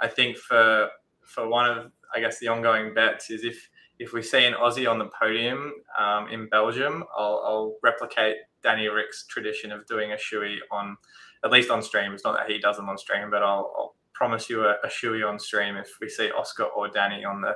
I 0.01 0.07
think 0.07 0.37
for 0.37 0.89
for 1.23 1.47
one 1.47 1.69
of, 1.69 1.91
I 2.13 2.19
guess, 2.19 2.39
the 2.39 2.49
ongoing 2.49 2.93
bets 2.93 3.29
is 3.29 3.43
if 3.43 3.68
if 3.99 4.13
we 4.13 4.21
see 4.21 4.45
an 4.45 4.53
Aussie 4.53 4.89
on 4.89 4.97
the 4.97 5.09
podium 5.19 5.73
um, 5.99 6.29
in 6.29 6.47
Belgium, 6.47 7.03
I'll, 7.15 7.43
I'll 7.45 7.75
replicate 7.83 8.37
Danny 8.63 8.87
Ric's 8.87 9.25
tradition 9.27 9.71
of 9.71 9.85
doing 9.87 10.13
a 10.13 10.15
shoey 10.15 10.57
on, 10.71 10.97
at 11.43 11.51
least 11.51 11.69
on 11.69 11.81
stream. 11.81 12.13
It's 12.13 12.23
not 12.23 12.37
that 12.37 12.49
he 12.49 12.59
does 12.59 12.77
them 12.77 12.87
on 12.87 12.97
stream, 12.97 13.29
but 13.29 13.43
I'll, 13.43 13.73
I'll 13.77 13.95
promise 14.13 14.49
you 14.49 14.63
a, 14.63 14.75
a 14.83 14.87
shoey 14.87 15.27
on 15.27 15.37
stream 15.37 15.75
if 15.75 15.97
we 16.01 16.09
see 16.09 16.31
Oscar 16.31 16.63
or 16.63 16.87
Danny 16.87 17.23
on 17.23 17.41
the 17.41 17.55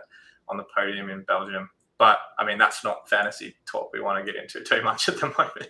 on 0.49 0.57
the 0.57 0.65
podium 0.75 1.09
in 1.09 1.23
Belgium. 1.23 1.69
But 1.97 2.19
I 2.37 2.45
mean, 2.45 2.57
that's 2.57 2.83
not 2.83 3.09
fantasy 3.09 3.55
talk 3.65 3.91
we 3.93 4.01
want 4.01 4.23
to 4.23 4.29
get 4.29 4.41
into 4.41 4.61
too 4.61 4.83
much 4.83 5.07
at 5.07 5.19
the 5.19 5.27
moment. 5.27 5.69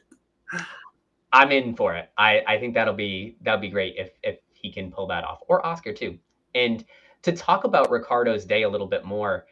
I'm 1.32 1.52
in 1.52 1.76
for 1.76 1.96
it. 1.96 2.10
I, 2.18 2.42
I 2.48 2.60
think 2.60 2.74
that'll 2.74 2.94
be 2.94 3.38
that'll 3.42 3.62
be 3.62 3.70
great 3.70 3.96
if 3.98 4.12
if 4.24 4.40
he 4.54 4.72
can 4.72 4.92
pull 4.92 5.08
that 5.08 5.24
off, 5.24 5.40
or 5.48 5.64
Oscar 5.66 5.94
too. 5.94 6.18
And 6.56 6.84
to 7.24 7.32
talk 7.32 7.64
about 7.64 7.90
Ricciardo's 7.90 8.46
day 8.46 8.64
a 8.64 8.70
little 8.70 8.88
bit 8.88 9.06
more, 9.06 9.46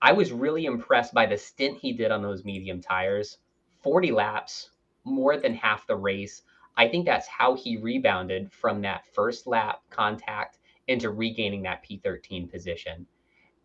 I 0.00 0.12
was 0.12 0.30
really 0.32 0.66
impressed 0.66 1.12
by 1.12 1.26
the 1.26 1.36
stint 1.36 1.78
he 1.78 1.92
did 1.92 2.12
on 2.12 2.22
those 2.22 2.44
medium 2.44 2.80
tires. 2.80 3.38
40 3.82 4.12
laps, 4.12 4.70
more 5.04 5.36
than 5.36 5.54
half 5.54 5.86
the 5.86 5.96
race. 5.96 6.42
I 6.76 6.86
think 6.86 7.04
that's 7.04 7.26
how 7.26 7.54
he 7.56 7.78
rebounded 7.78 8.52
from 8.52 8.80
that 8.82 9.06
first 9.12 9.48
lap 9.48 9.80
contact 9.90 10.58
into 10.86 11.10
regaining 11.10 11.62
that 11.62 11.84
P13 11.84 12.48
position. 12.48 13.06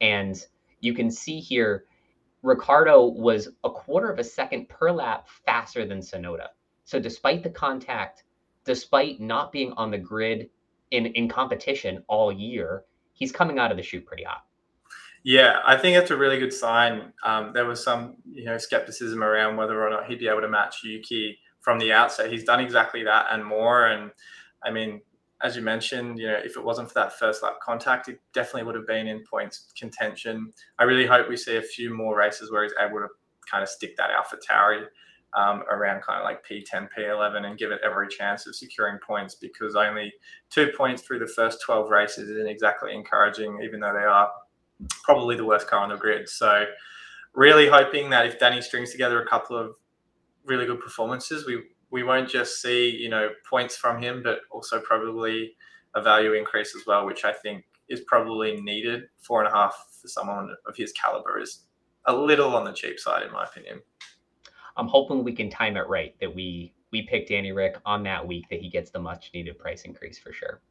And 0.02 0.44
you 0.82 0.96
can 0.96 1.12
see 1.12 1.40
here, 1.40 1.86
Ricciardo 2.42 3.06
was 3.06 3.50
a 3.64 3.70
quarter 3.70 4.10
of 4.12 4.18
a 4.18 4.24
second 4.24 4.70
per 4.70 4.92
lap 4.92 5.30
faster 5.46 5.86
than 5.86 6.00
Tsunoda. 6.00 6.48
So 6.84 7.00
despite 7.00 7.44
the 7.44 7.50
contact, 7.52 8.24
despite 8.66 9.22
not 9.22 9.52
being 9.52 9.72
on 9.74 9.92
the 9.92 10.00
grid 10.00 10.50
in, 10.90 11.06
in 11.06 11.30
competition 11.30 12.04
all 12.08 12.32
year, 12.32 12.86
he's 13.14 13.32
coming 13.32 13.60
out 13.60 13.72
of 13.72 13.78
the 13.78 13.84
chute 13.84 14.06
pretty 14.06 14.24
hot. 14.24 14.46
Yeah, 15.24 15.60
I 15.66 15.78
think 15.78 15.98
that's 15.98 16.12
a 16.12 16.18
really 16.18 16.38
good 16.38 16.52
sign. 16.52 17.14
Um, 17.24 17.52
there 17.54 17.66
was 17.66 17.82
some, 17.82 18.18
you 18.30 18.44
know, 18.44 18.58
skepticism 18.58 19.24
around 19.24 19.56
whether 19.56 19.82
or 19.82 19.90
not 19.90 20.06
he'd 20.06 20.20
be 20.20 20.28
able 20.28 20.42
to 20.42 20.50
match 20.50 20.84
Yuki 20.84 21.40
from 21.62 21.80
the 21.80 21.94
outset. 21.94 22.30
He's 22.30 22.44
done 22.44 22.60
exactly 22.60 23.04
that 23.06 23.28
and 23.32 23.46
more. 23.46 23.88
And 23.88 24.12
I 24.66 24.72
mean, 24.72 25.02
as 25.42 25.56
you 25.56 25.62
mentioned, 25.62 26.20
you 26.20 26.28
know, 26.28 26.40
if 26.44 26.58
it 26.58 26.64
wasn't 26.64 26.90
for 26.90 26.96
that 26.96 27.18
first 27.18 27.42
lap 27.42 27.56
contact, 27.64 28.10
it 28.10 28.20
definitely 28.34 28.64
would 28.64 28.76
have 28.76 28.88
been 28.88 29.08
in 29.08 29.24
points 29.24 29.72
contention. 29.78 30.52
I 30.78 30.84
really 30.84 31.06
hope 31.06 31.30
we 31.30 31.38
see 31.38 31.56
a 31.56 31.62
few 31.62 31.94
more 31.94 32.18
races 32.18 32.52
where 32.52 32.64
he's 32.64 32.74
able 32.80 33.00
to 33.00 33.08
kind 33.50 33.64
of 33.64 33.70
stick 33.70 33.96
that 33.98 34.10
Alpha 34.10 34.38
Tauri 34.38 34.86
um, 35.34 35.64
around 35.72 36.02
kind 36.02 36.20
of 36.20 36.26
like 36.26 36.46
P10, 36.46 36.90
P11 36.98 37.46
and 37.46 37.58
give 37.58 37.72
it 37.72 37.80
every 37.84 38.08
chance 38.08 38.46
of 38.46 38.56
securing 38.56 39.00
points 39.06 39.36
because 39.36 39.76
only 39.76 40.14
two 40.50 40.72
points 40.78 41.02
through 41.02 41.20
the 41.20 41.28
first 41.28 41.62
12 41.66 41.90
races 41.90 42.30
isn't 42.30 42.48
exactly 42.48 42.94
encouraging, 42.94 43.60
even 43.64 43.80
though 43.80 43.94
they 43.94 44.06
are 44.06 44.30
probably 45.04 45.36
the 45.36 45.46
worst 45.46 45.68
car 45.68 45.80
on 45.80 45.90
the 45.90 45.98
grid. 45.98 46.30
So, 46.30 46.66
really 47.34 47.68
hoping 47.68 48.10
that 48.12 48.26
if 48.26 48.40
Danny 48.40 48.62
strings 48.62 48.92
together 48.92 49.22
a 49.22 49.28
couple 49.28 49.58
of 49.58 49.76
really 50.46 50.66
good 50.66 50.80
performances, 50.80 51.46
we 51.46 51.64
we 51.92 52.04
won't 52.04 52.30
just 52.30 52.62
see 52.62 52.90
you 52.90 53.10
know 53.10 53.30
points 53.50 53.76
from 53.76 54.02
him, 54.02 54.22
but 54.24 54.40
also 54.52 54.80
probably 54.82 55.56
a 55.96 56.02
value 56.02 56.34
increase 56.34 56.76
as 56.76 56.86
well, 56.88 57.06
which 57.06 57.24
I 57.24 57.34
think 57.34 57.66
is 57.90 58.02
probably 58.08 58.60
needed. 58.62 59.04
Four 59.20 59.44
and 59.44 59.52
a 59.52 59.56
half 59.56 59.76
for 60.02 60.08
someone 60.08 60.56
of 60.66 60.76
his 60.76 60.92
caliber 60.94 61.40
is 61.40 61.66
a 62.06 62.16
little 62.16 62.56
on 62.56 62.66
the 62.66 62.74
cheap 62.74 63.00
side, 63.00 63.24
in 63.24 63.32
my 63.32 63.44
opinion. 63.44 63.82
I'm 64.76 64.88
hoping 64.88 65.24
we 65.24 65.34
can 65.34 65.50
time 65.50 65.78
it 65.78 65.88
right 65.88 66.16
that 66.20 66.34
we 66.34 66.74
we 66.92 67.04
pick 67.04 67.28
Danny 67.28 67.52
Ric 67.52 67.78
on 67.86 68.04
that 68.04 68.26
week 68.26 68.48
that 68.50 68.62
he 68.62 68.70
gets 68.70 68.92
the 68.92 69.00
much 69.00 69.32
needed 69.34 69.58
price 69.58 69.84
increase 69.84 70.18
for 70.18 70.32
sure. 70.32 70.62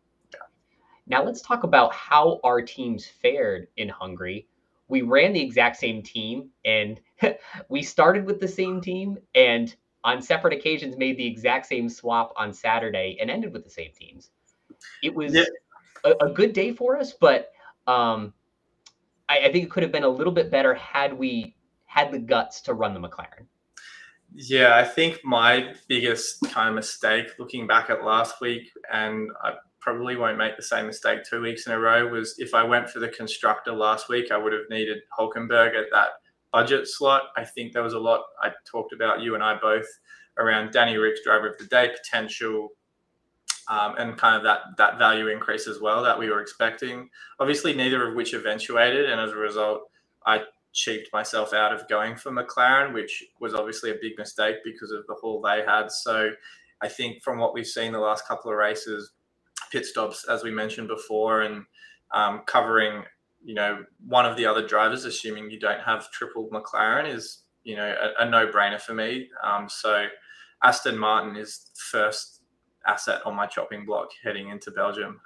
Now 1.06 1.24
let's 1.24 1.40
talk 1.40 1.64
about 1.64 1.92
how 1.92 2.40
our 2.44 2.62
teams 2.62 3.06
fared 3.06 3.68
in 3.76 3.88
Hungary. 3.88 4.46
We 4.88 5.02
ran 5.02 5.32
the 5.32 5.40
exact 5.40 5.76
same 5.76 6.02
team 6.02 6.50
and 6.64 7.00
we 7.68 7.82
started 7.82 8.24
with 8.24 8.40
the 8.40 8.48
same 8.48 8.80
team 8.80 9.18
and 9.34 9.74
on 10.04 10.20
separate 10.20 10.52
occasions 10.52 10.96
made 10.96 11.16
the 11.16 11.26
exact 11.26 11.66
same 11.66 11.88
swap 11.88 12.32
on 12.36 12.52
Saturday 12.52 13.16
and 13.20 13.30
ended 13.30 13.52
with 13.52 13.64
the 13.64 13.70
same 13.70 13.90
teams. 13.92 14.30
It 15.02 15.14
was 15.14 15.34
yeah. 15.34 15.44
a, 16.04 16.26
a, 16.26 16.30
good 16.32 16.52
day 16.52 16.72
for 16.72 16.98
us, 16.98 17.12
but 17.12 17.52
um, 17.86 18.32
I, 19.28 19.38
I 19.46 19.52
think 19.52 19.64
it 19.64 19.70
could 19.70 19.84
have 19.84 19.92
been 19.92 20.02
a 20.02 20.08
little 20.08 20.32
bit 20.32 20.50
better 20.50 20.74
had 20.74 21.12
we 21.12 21.54
had 21.84 22.10
the 22.10 22.18
guts 22.18 22.60
to 22.62 22.74
run 22.74 22.94
the 22.94 23.00
McLaren. 23.00 23.46
Yeah, 24.34 24.76
I 24.76 24.84
think 24.84 25.20
my 25.24 25.74
biggest 25.88 26.40
kind 26.50 26.70
of 26.70 26.74
mistake 26.74 27.26
looking 27.38 27.66
back 27.66 27.90
at 27.90 28.02
last 28.02 28.40
week, 28.40 28.72
and 28.92 29.30
I 29.42 29.54
probably 29.82 30.16
won't 30.16 30.38
make 30.38 30.56
the 30.56 30.62
same 30.62 30.86
mistake 30.86 31.20
two 31.28 31.42
weeks 31.42 31.66
in 31.66 31.72
a 31.72 31.78
row, 31.78 32.06
was 32.06 32.36
if 32.38 32.54
I 32.54 32.62
went 32.62 32.88
for 32.88 33.00
the 33.00 33.08
constructor 33.08 33.72
last 33.72 34.08
week, 34.08 34.30
I 34.30 34.38
would 34.38 34.52
have 34.52 34.70
needed 34.70 34.98
Hulkenberg 35.18 35.76
at 35.76 35.86
that 35.92 36.10
budget 36.52 36.86
slot. 36.86 37.24
I 37.36 37.44
think 37.44 37.72
there 37.72 37.82
was 37.82 37.94
a 37.94 37.98
lot 37.98 38.22
I 38.42 38.50
talked 38.64 38.92
about, 38.92 39.20
you 39.20 39.34
and 39.34 39.42
I 39.42 39.58
both, 39.60 39.86
around 40.38 40.72
Danny 40.72 40.96
Ric's 40.96 41.20
driver 41.24 41.48
of 41.48 41.58
the 41.58 41.66
day 41.66 41.90
potential. 41.94 42.70
Um, 43.68 43.94
and 43.96 44.18
kind 44.18 44.36
of 44.36 44.42
that 44.42 44.58
that 44.76 44.98
value 44.98 45.28
increase 45.28 45.68
as 45.68 45.80
well 45.80 46.02
that 46.02 46.18
we 46.18 46.28
were 46.28 46.40
expecting. 46.40 47.08
Obviously, 47.38 47.72
neither 47.72 48.08
of 48.08 48.16
which 48.16 48.34
eventuated, 48.34 49.08
and 49.08 49.20
as 49.20 49.30
a 49.30 49.36
result, 49.36 49.82
I 50.26 50.40
cheaped 50.72 51.12
myself 51.12 51.54
out 51.54 51.72
of 51.72 51.88
going 51.88 52.16
for 52.16 52.32
McLaren, 52.32 52.92
which 52.92 53.22
was 53.40 53.54
obviously 53.54 53.92
a 53.92 53.98
big 54.02 54.18
mistake 54.18 54.56
because 54.64 54.90
of 54.90 55.06
the 55.06 55.14
haul 55.14 55.40
they 55.40 55.62
had. 55.64 55.92
So 55.92 56.30
I 56.80 56.88
think 56.88 57.22
from 57.22 57.38
what 57.38 57.54
we've 57.54 57.66
seen 57.66 57.92
the 57.92 58.00
last 58.00 58.26
couple 58.26 58.50
of 58.50 58.56
races, 58.56 59.12
pit 59.72 59.86
stops, 59.86 60.26
as 60.28 60.44
we 60.44 60.50
mentioned 60.50 60.88
before, 60.88 61.40
and 61.40 61.64
um, 62.14 62.42
covering, 62.46 63.02
you 63.42 63.54
know, 63.54 63.84
one 64.06 64.26
of 64.26 64.36
the 64.36 64.46
other 64.46 64.66
drivers, 64.66 65.06
assuming 65.06 65.50
you 65.50 65.58
don't 65.58 65.80
have 65.80 66.10
triple 66.12 66.48
McLaren, 66.50 67.12
is, 67.12 67.44
you 67.64 67.74
know, 67.74 67.96
a, 68.00 68.24
a 68.24 68.30
no 68.30 68.46
brainer 68.46 68.80
for 68.80 68.92
me. 68.92 69.28
Um, 69.42 69.68
so 69.68 70.06
Aston 70.62 70.98
Martin 70.98 71.36
is 71.36 71.70
first 71.90 72.42
asset 72.86 73.22
on 73.24 73.34
my 73.34 73.46
chopping 73.46 73.86
block 73.86 74.10
heading 74.22 74.50
into 74.50 74.70
Belgium. 74.70 75.20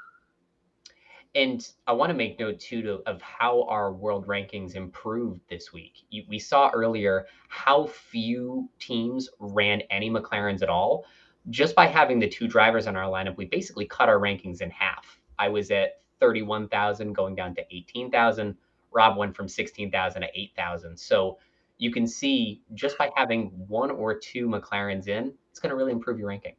And 1.35 1.69
I 1.87 1.93
want 1.93 2.09
to 2.09 2.17
make 2.17 2.41
note 2.41 2.61
too 2.61 2.81
to, 2.83 3.03
of 3.05 3.21
how 3.21 3.65
our 3.65 3.93
world 3.93 4.27
rankings 4.27 4.75
improved 4.75 5.41
this 5.51 5.71
week. 5.71 5.93
You, 6.09 6.23
we 6.29 6.39
saw 6.39 6.71
earlier 6.73 7.27
how 7.49 7.89
few 7.89 8.71
teams 8.79 9.29
ran 9.39 9.83
any 9.91 10.09
McLarens 10.09 10.63
at 10.63 10.71
all. 10.71 11.05
Just 11.51 11.75
by 11.75 11.87
having 11.87 12.19
the 12.19 12.29
two 12.29 12.49
drivers 12.49 12.87
on 12.87 12.97
our 12.97 13.11
lineup, 13.11 13.37
we 13.37 13.45
basically 13.45 13.87
cut 13.87 14.09
our 14.09 14.19
rankings 14.19 14.61
in 14.61 14.71
half. 14.71 15.21
I 15.39 15.49
was 15.49 15.71
at 15.71 16.01
31,000 16.21 17.13
going 17.13 17.35
down 17.35 17.55
to 17.55 17.63
18,000. 17.71 18.57
Rob 18.93 19.17
went 19.17 19.37
from 19.37 19.49
16,000 19.49 20.23
to 20.23 20.29
8,000. 20.35 20.99
So 20.99 21.39
you 21.79 21.93
can 21.93 22.07
see 22.07 22.63
just 22.75 22.97
by 22.99 23.11
having 23.17 23.51
one 23.69 23.91
or 23.91 24.19
two 24.19 24.49
McLarens 24.49 25.09
in, 25.09 25.33
it's 25.51 25.61
going 25.61 25.71
to 25.71 25.77
really 25.77 25.93
improve 25.93 26.19
your 26.19 26.29
ranking. 26.29 26.55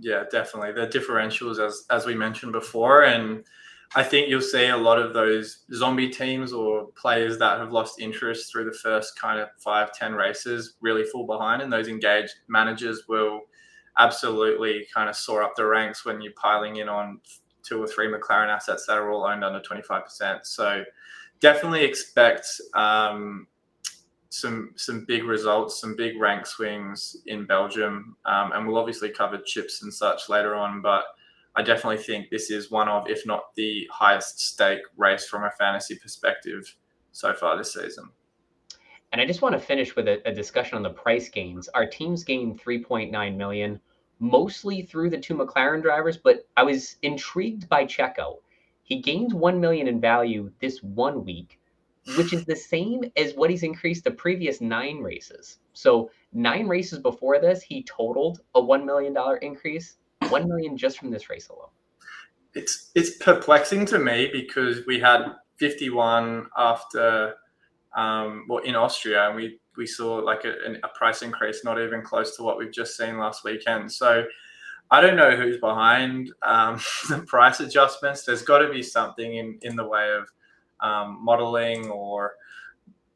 Yeah, 0.00 0.24
definitely. 0.30 0.72
The 0.72 0.86
differentials, 0.86 1.58
as 1.58 1.84
as 1.90 2.06
we 2.06 2.14
mentioned 2.14 2.52
before, 2.52 3.04
and 3.04 3.44
I 3.94 4.02
think 4.02 4.28
you'll 4.28 4.40
see 4.40 4.68
a 4.68 4.76
lot 4.76 4.98
of 4.98 5.12
those 5.12 5.64
zombie 5.74 6.08
teams 6.08 6.52
or 6.52 6.86
players 6.96 7.38
that 7.38 7.58
have 7.58 7.72
lost 7.72 8.00
interest 8.00 8.50
through 8.50 8.64
the 8.64 8.78
first 8.82 9.18
kind 9.18 9.38
of 9.38 9.48
five, 9.58 9.92
ten 9.92 10.14
races 10.14 10.74
really 10.80 11.04
fall 11.04 11.26
behind, 11.26 11.60
and 11.60 11.70
those 11.70 11.88
engaged 11.88 12.32
managers 12.48 13.02
will 13.06 13.42
absolutely 13.98 14.86
kind 14.92 15.08
of 15.08 15.16
soar 15.16 15.42
up 15.42 15.54
the 15.56 15.66
ranks 15.66 16.04
when 16.04 16.20
you're 16.20 16.32
piling 16.32 16.76
in 16.76 16.88
on 16.88 17.20
two 17.62 17.82
or 17.82 17.86
three 17.86 18.08
McLaren 18.08 18.48
assets 18.48 18.86
that 18.86 18.96
are 18.98 19.10
all 19.10 19.24
owned 19.24 19.44
under 19.44 19.60
25%. 19.60 20.44
So 20.44 20.84
definitely 21.40 21.84
expect 21.84 22.46
um, 22.74 23.46
some 24.30 24.72
some 24.76 25.04
big 25.06 25.24
results, 25.24 25.80
some 25.80 25.94
big 25.94 26.18
rank 26.18 26.46
swings 26.46 27.16
in 27.26 27.46
Belgium, 27.46 28.16
um, 28.24 28.52
and 28.52 28.66
we'll 28.66 28.78
obviously 28.78 29.10
cover 29.10 29.38
chips 29.38 29.82
and 29.82 29.92
such 29.92 30.28
later 30.28 30.54
on, 30.54 30.80
but 30.80 31.04
I 31.54 31.62
definitely 31.62 32.02
think 32.02 32.30
this 32.30 32.50
is 32.50 32.70
one 32.70 32.88
of, 32.88 33.10
if 33.10 33.26
not 33.26 33.54
the 33.56 33.86
highest 33.92 34.40
stake 34.40 34.80
race 34.96 35.26
from 35.26 35.44
a 35.44 35.50
fantasy 35.50 35.96
perspective 35.96 36.74
so 37.12 37.34
far 37.34 37.58
this 37.58 37.74
season. 37.74 38.08
And 39.12 39.20
I 39.20 39.26
just 39.26 39.42
want 39.42 39.54
to 39.54 39.60
finish 39.60 39.94
with 39.94 40.08
a, 40.08 40.26
a 40.26 40.32
discussion 40.32 40.76
on 40.76 40.82
the 40.82 40.90
price 40.90 41.28
gains. 41.28 41.68
Our 41.68 41.86
teams 41.86 42.24
gained 42.24 42.62
3.9 42.62 43.36
million, 43.36 43.80
mostly 44.18 44.82
through 44.82 45.10
the 45.10 45.20
two 45.20 45.34
McLaren 45.34 45.82
drivers, 45.82 46.16
but 46.16 46.46
I 46.56 46.62
was 46.62 46.96
intrigued 47.02 47.68
by 47.68 47.84
Checo. 47.84 48.36
He 48.82 49.00
gained 49.00 49.32
1 49.32 49.60
million 49.60 49.86
in 49.86 50.00
value 50.00 50.50
this 50.60 50.82
one 50.82 51.24
week, 51.24 51.60
which 52.16 52.32
is 52.32 52.44
the 52.44 52.56
same 52.56 53.04
as 53.16 53.34
what 53.34 53.50
he's 53.50 53.62
increased 53.62 54.04
the 54.04 54.10
previous 54.10 54.60
nine 54.60 54.98
races. 54.98 55.58
So, 55.74 56.10
nine 56.32 56.66
races 56.66 56.98
before 56.98 57.38
this, 57.38 57.62
he 57.62 57.84
totaled 57.84 58.40
a 58.54 58.60
$1 58.60 58.84
million 58.84 59.14
increase 59.42 59.96
one 60.28 60.48
million 60.48 60.76
just 60.76 60.98
from 60.98 61.10
this 61.10 61.28
race 61.30 61.48
alone. 61.48 61.68
It's 62.54 62.90
it's 62.94 63.16
perplexing 63.16 63.86
to 63.86 63.98
me 63.98 64.28
because 64.32 64.84
we 64.86 65.00
had 65.00 65.34
51 65.58 66.46
after 66.56 67.34
um, 67.96 68.46
well 68.48 68.62
in 68.64 68.74
Austria, 68.74 69.28
and 69.28 69.36
we 69.36 69.58
we 69.76 69.86
saw 69.86 70.16
like 70.16 70.44
a, 70.44 70.54
a 70.82 70.88
price 70.88 71.22
increase 71.22 71.64
not 71.64 71.80
even 71.80 72.02
close 72.02 72.36
to 72.36 72.42
what 72.42 72.58
we've 72.58 72.72
just 72.72 72.96
seen 72.96 73.18
last 73.18 73.44
weekend. 73.44 73.90
So 73.90 74.24
I 74.90 75.00
don't 75.00 75.16
know 75.16 75.34
who's 75.34 75.58
behind 75.58 76.32
um, 76.42 76.78
the 77.08 77.24
price 77.26 77.60
adjustments. 77.60 78.24
There's 78.24 78.42
got 78.42 78.58
to 78.58 78.70
be 78.70 78.82
something 78.82 79.36
in 79.36 79.58
in 79.62 79.76
the 79.76 79.86
way 79.86 80.12
of 80.12 80.28
um, 80.80 81.18
modeling 81.22 81.88
or 81.88 82.34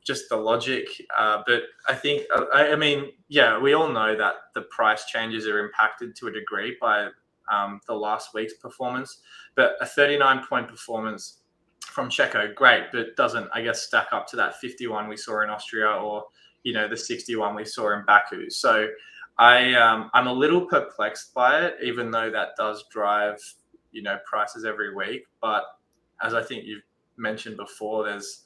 just 0.07 0.29
the 0.29 0.37
logic. 0.37 0.87
Uh, 1.19 1.43
but 1.47 1.65
I 1.89 1.95
think, 1.95 2.23
uh, 2.35 2.45
I, 2.55 2.73
I, 2.73 2.77
mean, 2.77 3.11
yeah, 3.29 3.59
we 3.59 3.75
all 3.75 3.89
know 3.89 4.17
that 4.17 4.35
the 4.55 4.63
price 4.63 5.07
changes 5.07 5.47
are 5.49 5.59
impacted 5.59 6.15
to 6.17 6.29
a 6.29 6.33
degree 6.33 6.77
by 6.81 7.09
um, 7.53 7.81
the 7.89 7.95
last 7.95 8.33
week's 8.33 8.55
performance. 8.55 9.19
But 9.57 9.73
a 9.81 9.87
39 9.87 10.47
point 10.49 10.69
performance 10.69 11.39
from 11.87 12.11
Checo, 12.11 12.55
great, 12.55 12.85
but 12.93 13.17
doesn't, 13.17 13.49
I 13.55 13.63
guess, 13.63 13.83
stack 13.83 14.09
up 14.13 14.27
to 14.29 14.37
that 14.37 14.57
51 14.57 15.09
we 15.09 15.17
saw 15.17 15.43
in 15.43 15.51
Austria 15.51 15.89
or, 15.89 16.25
you 16.63 16.73
know, 16.73 16.89
the 16.89 16.97
61 16.97 17.55
we 17.55 17.65
saw 17.65 17.97
in 17.97 18.05
Baku. 18.07 18.51
So 18.51 18.89
I, 19.39 19.75
um, 19.75 20.11
I'm 20.13 20.27
a 20.27 20.33
little 20.33 20.67
perplexed 20.67 21.33
by 21.33 21.61
it, 21.61 21.77
even 21.83 22.11
though 22.11 22.31
that 22.31 22.51
does 22.57 22.85
drive, 22.91 23.39
you 23.93 24.03
know, 24.03 24.19
prices 24.27 24.65
every 24.65 24.95
week. 24.95 25.23
But 25.41 25.65
as 26.23 26.35
I 26.35 26.43
think 26.43 26.65
you've 26.65 26.83
mentioned 27.17 27.57
before, 27.57 28.05
there's 28.05 28.43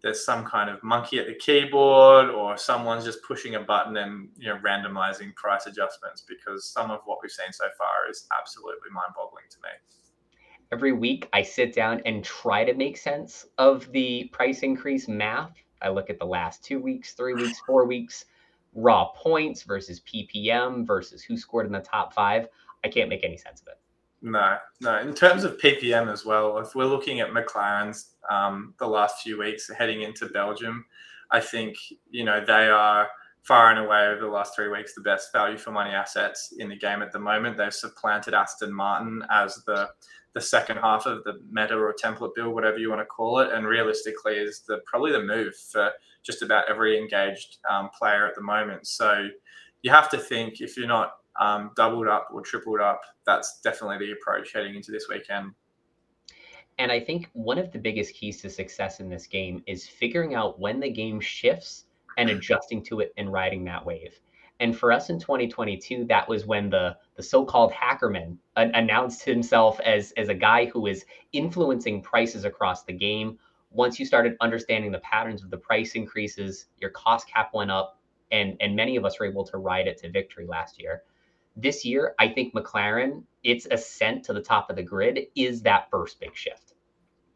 there's 0.00 0.24
some 0.24 0.44
kind 0.44 0.70
of 0.70 0.82
monkey 0.84 1.18
at 1.18 1.26
the 1.26 1.34
keyboard 1.34 2.30
or 2.30 2.56
someone's 2.56 3.04
just 3.04 3.22
pushing 3.22 3.56
a 3.56 3.60
button 3.60 3.96
and 3.96 4.28
you 4.36 4.48
know 4.48 4.56
randomizing 4.58 5.34
price 5.34 5.66
adjustments 5.66 6.22
because 6.28 6.64
some 6.64 6.90
of 6.90 7.00
what 7.04 7.18
we've 7.20 7.32
seen 7.32 7.52
so 7.52 7.64
far 7.76 8.08
is 8.08 8.28
absolutely 8.38 8.90
mind-boggling 8.92 9.44
to 9.50 9.56
me 9.64 9.70
every 10.72 10.92
week 10.92 11.28
i 11.32 11.42
sit 11.42 11.74
down 11.74 12.00
and 12.06 12.24
try 12.24 12.64
to 12.64 12.74
make 12.74 12.96
sense 12.96 13.46
of 13.58 13.90
the 13.92 14.24
price 14.32 14.60
increase 14.60 15.08
math 15.08 15.52
i 15.82 15.88
look 15.88 16.10
at 16.10 16.18
the 16.18 16.24
last 16.24 16.64
two 16.64 16.80
weeks 16.80 17.14
three 17.14 17.34
weeks 17.42 17.60
four 17.66 17.84
weeks 17.84 18.26
raw 18.74 19.06
points 19.14 19.62
versus 19.62 20.00
ppm 20.00 20.86
versus 20.86 21.22
who 21.22 21.36
scored 21.36 21.66
in 21.66 21.72
the 21.72 21.80
top 21.80 22.12
five 22.12 22.46
i 22.84 22.88
can't 22.88 23.08
make 23.08 23.24
any 23.24 23.36
sense 23.36 23.60
of 23.60 23.68
it 23.68 23.78
no, 24.20 24.56
no. 24.80 24.98
In 24.98 25.14
terms 25.14 25.44
of 25.44 25.58
PPM 25.58 26.12
as 26.12 26.24
well, 26.24 26.58
if 26.58 26.74
we're 26.74 26.86
looking 26.86 27.20
at 27.20 27.30
McLaren's 27.30 28.14
um, 28.28 28.74
the 28.78 28.86
last 28.86 29.22
few 29.22 29.38
weeks 29.38 29.70
heading 29.70 30.02
into 30.02 30.26
Belgium, 30.26 30.84
I 31.30 31.40
think 31.40 31.76
you 32.10 32.24
know 32.24 32.44
they 32.44 32.68
are 32.68 33.08
far 33.42 33.70
and 33.70 33.78
away 33.78 34.08
over 34.08 34.20
the 34.20 34.26
last 34.28 34.54
three 34.54 34.68
weeks 34.68 34.94
the 34.94 35.00
best 35.00 35.32
value 35.32 35.56
for 35.56 35.70
money 35.70 35.90
assets 35.90 36.52
in 36.58 36.68
the 36.68 36.76
game 36.76 37.00
at 37.00 37.12
the 37.12 37.18
moment. 37.18 37.56
They've 37.56 37.72
supplanted 37.72 38.34
Aston 38.34 38.72
Martin 38.72 39.24
as 39.30 39.62
the 39.66 39.88
the 40.38 40.44
second 40.44 40.76
half 40.76 41.04
of 41.04 41.24
the 41.24 41.40
meta 41.50 41.74
or 41.74 41.92
template 41.92 42.32
build, 42.36 42.54
whatever 42.54 42.78
you 42.78 42.88
want 42.88 43.00
to 43.00 43.06
call 43.06 43.40
it, 43.40 43.52
and 43.52 43.66
realistically 43.66 44.34
is 44.34 44.60
the 44.60 44.78
probably 44.86 45.10
the 45.10 45.22
move 45.22 45.56
for 45.56 45.90
just 46.22 46.42
about 46.42 46.70
every 46.70 46.96
engaged 46.96 47.58
um, 47.68 47.90
player 47.98 48.24
at 48.24 48.36
the 48.36 48.40
moment. 48.40 48.86
So 48.86 49.28
you 49.82 49.90
have 49.90 50.08
to 50.10 50.16
think 50.16 50.60
if 50.60 50.76
you're 50.76 50.86
not 50.86 51.16
um, 51.40 51.72
doubled 51.74 52.06
up 52.06 52.28
or 52.32 52.40
tripled 52.40 52.80
up, 52.80 53.00
that's 53.26 53.60
definitely 53.62 53.98
the 53.98 54.12
approach 54.12 54.52
heading 54.52 54.76
into 54.76 54.92
this 54.92 55.06
weekend. 55.08 55.52
And 56.78 56.92
I 56.92 57.00
think 57.00 57.28
one 57.32 57.58
of 57.58 57.72
the 57.72 57.78
biggest 57.80 58.14
keys 58.14 58.40
to 58.42 58.48
success 58.48 59.00
in 59.00 59.08
this 59.08 59.26
game 59.26 59.64
is 59.66 59.88
figuring 59.88 60.36
out 60.36 60.60
when 60.60 60.78
the 60.78 60.90
game 60.90 61.18
shifts 61.18 61.86
and 62.16 62.30
adjusting 62.30 62.84
to 62.84 63.00
it 63.00 63.12
and 63.16 63.32
riding 63.32 63.64
that 63.64 63.84
wave. 63.84 64.20
And 64.60 64.76
for 64.76 64.90
us 64.90 65.08
in 65.10 65.20
2022, 65.20 66.04
that 66.06 66.28
was 66.28 66.46
when 66.46 66.70
the 66.70 66.96
the 67.16 67.22
so-called 67.22 67.72
hackerman 67.72 68.38
announced 68.56 69.22
himself 69.22 69.78
as 69.80 70.12
as 70.16 70.28
a 70.28 70.34
guy 70.34 70.66
who 70.66 70.86
is 70.86 71.04
influencing 71.32 72.02
prices 72.02 72.44
across 72.44 72.84
the 72.84 72.92
game. 72.92 73.38
Once 73.70 74.00
you 74.00 74.06
started 74.06 74.36
understanding 74.40 74.90
the 74.90 75.00
patterns 75.00 75.44
of 75.44 75.50
the 75.50 75.56
price 75.56 75.92
increases, 75.92 76.66
your 76.78 76.90
cost 76.90 77.28
cap 77.28 77.50
went 77.54 77.70
up, 77.70 78.00
and 78.32 78.56
and 78.60 78.74
many 78.74 78.96
of 78.96 79.04
us 79.04 79.20
were 79.20 79.26
able 79.26 79.44
to 79.44 79.58
ride 79.58 79.86
it 79.86 79.98
to 79.98 80.10
victory 80.10 80.46
last 80.46 80.80
year 80.80 81.02
this 81.60 81.84
year, 81.84 82.14
I 82.18 82.28
think 82.28 82.54
McLaren, 82.54 83.24
its 83.42 83.66
ascent 83.70 84.24
to 84.24 84.32
the 84.32 84.40
top 84.40 84.70
of 84.70 84.76
the 84.76 84.82
grid 84.82 85.26
is 85.34 85.62
that 85.62 85.90
first 85.90 86.20
big 86.20 86.34
shift. 86.36 86.74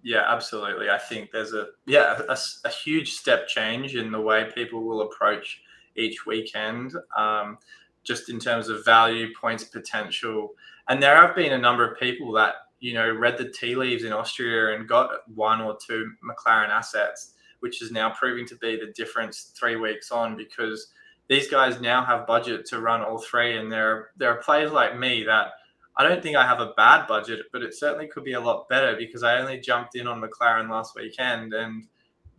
Yeah, 0.05 0.25
absolutely. 0.27 0.91
I 0.91 0.99
think 0.99 1.31
there's 1.31 1.53
a 1.53 1.67
yeah 1.87 2.21
a, 2.29 2.37
a 2.65 2.69
huge 2.69 3.13
step 3.13 3.47
change 3.47 3.95
in 3.95 4.11
the 4.11 4.21
way 4.21 4.51
people 4.53 4.83
will 4.83 5.03
approach 5.03 5.61
each 5.97 6.27
weekend, 6.27 6.95
um, 7.17 7.59
just 8.05 8.29
in 8.29 8.39
terms 8.39 8.69
of 8.69 8.85
value, 8.85 9.29
points 9.41 9.65
potential, 9.65 10.51
and 10.89 11.03
there 11.03 11.17
have 11.17 11.37
been 11.37 11.53
a 11.53 11.59
number 11.59 11.89
of 11.89 11.99
people 11.99 12.33
that 12.33 12.55
you 12.81 12.95
know 12.95 13.11
read 13.11 13.39
the 13.39 13.49
tea 13.49 13.75
leaves 13.75 14.05
in 14.05 14.13
Austria 14.13 14.75
and 14.75 14.89
got 14.89 15.11
one 15.35 15.61
or 15.61 15.77
two 15.85 16.11
McLaren 16.29 16.69
assets, 16.69 17.35
which 17.61 17.83
is 17.83 17.93
now 17.93 18.11
proving 18.11 18.47
to 18.47 18.57
be 18.57 18.77
the 18.77 18.93
difference 18.95 19.53
three 19.57 19.77
weeks 19.77 20.11
on 20.11 20.37
because 20.37 20.89
these 21.29 21.49
guys 21.49 21.81
now 21.81 22.05
have 22.05 22.27
budget 22.27 22.67
to 22.67 22.81
run 22.81 23.03
all 23.03 23.19
three, 23.19 23.57
and 23.57 23.71
there 23.71 24.11
there 24.17 24.31
are 24.31 24.43
players 24.43 24.73
like 24.73 24.99
me 24.99 25.25
that 25.25 25.53
I 25.97 26.09
don't 26.09 26.23
think 26.23 26.37
I 26.37 26.47
have 26.47 26.61
a 26.61 26.73
bad 26.77 27.07
budget, 27.07 27.41
but 27.53 27.63
it 27.63 27.75
certainly 27.75 28.09
could 28.09 28.25
be 28.25 28.33
a 28.33 28.41
lot 28.41 28.69
better 28.69 28.97
because 28.97 29.23
I 29.23 29.39
only 29.39 29.61
jumped 29.61 29.95
in 29.95 30.07
on 30.07 30.23
McLaren 30.23 30.71
last 30.71 30.95
weekend, 30.97 31.53
and 31.53 31.87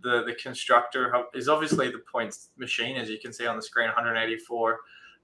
the 0.03 0.23
the 0.23 0.33
constructor 0.35 1.13
is 1.33 1.49
obviously 1.49 1.89
the 1.89 2.01
points 2.11 2.49
machine, 2.57 2.97
as 2.97 3.09
you 3.09 3.19
can 3.19 3.33
see 3.33 3.45
on 3.45 3.55
the 3.55 3.61
screen, 3.61 3.87
184. 3.87 4.79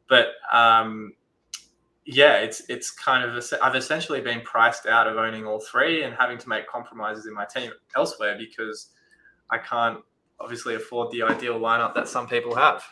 But 0.08 0.28
um, 0.52 1.14
yeah, 2.06 2.38
it's 2.38 2.64
it's 2.70 2.90
kind 2.92 3.24
of 3.24 3.44
I've 3.62 3.76
essentially 3.76 4.22
been 4.22 4.42
priced 4.42 4.88
out 4.88 5.08
of 5.08 5.18
owning 5.18 5.46
all 5.46 5.60
three 5.60 6.04
and 6.04 6.16
having 6.16 6.38
to 6.40 6.50
make 6.50 6.68
compromises 6.68 7.28
in 7.28 7.34
my 7.34 7.46
team 7.46 7.72
elsewhere 7.96 8.38
because 8.38 8.90
I 9.52 9.58
can't 9.58 10.00
obviously 10.40 10.76
afford 10.76 11.12
the 11.12 11.24
ideal 11.24 11.60
lineup 11.60 11.94
that 11.96 12.08
some 12.08 12.28
people 12.28 12.56
have 12.56 12.84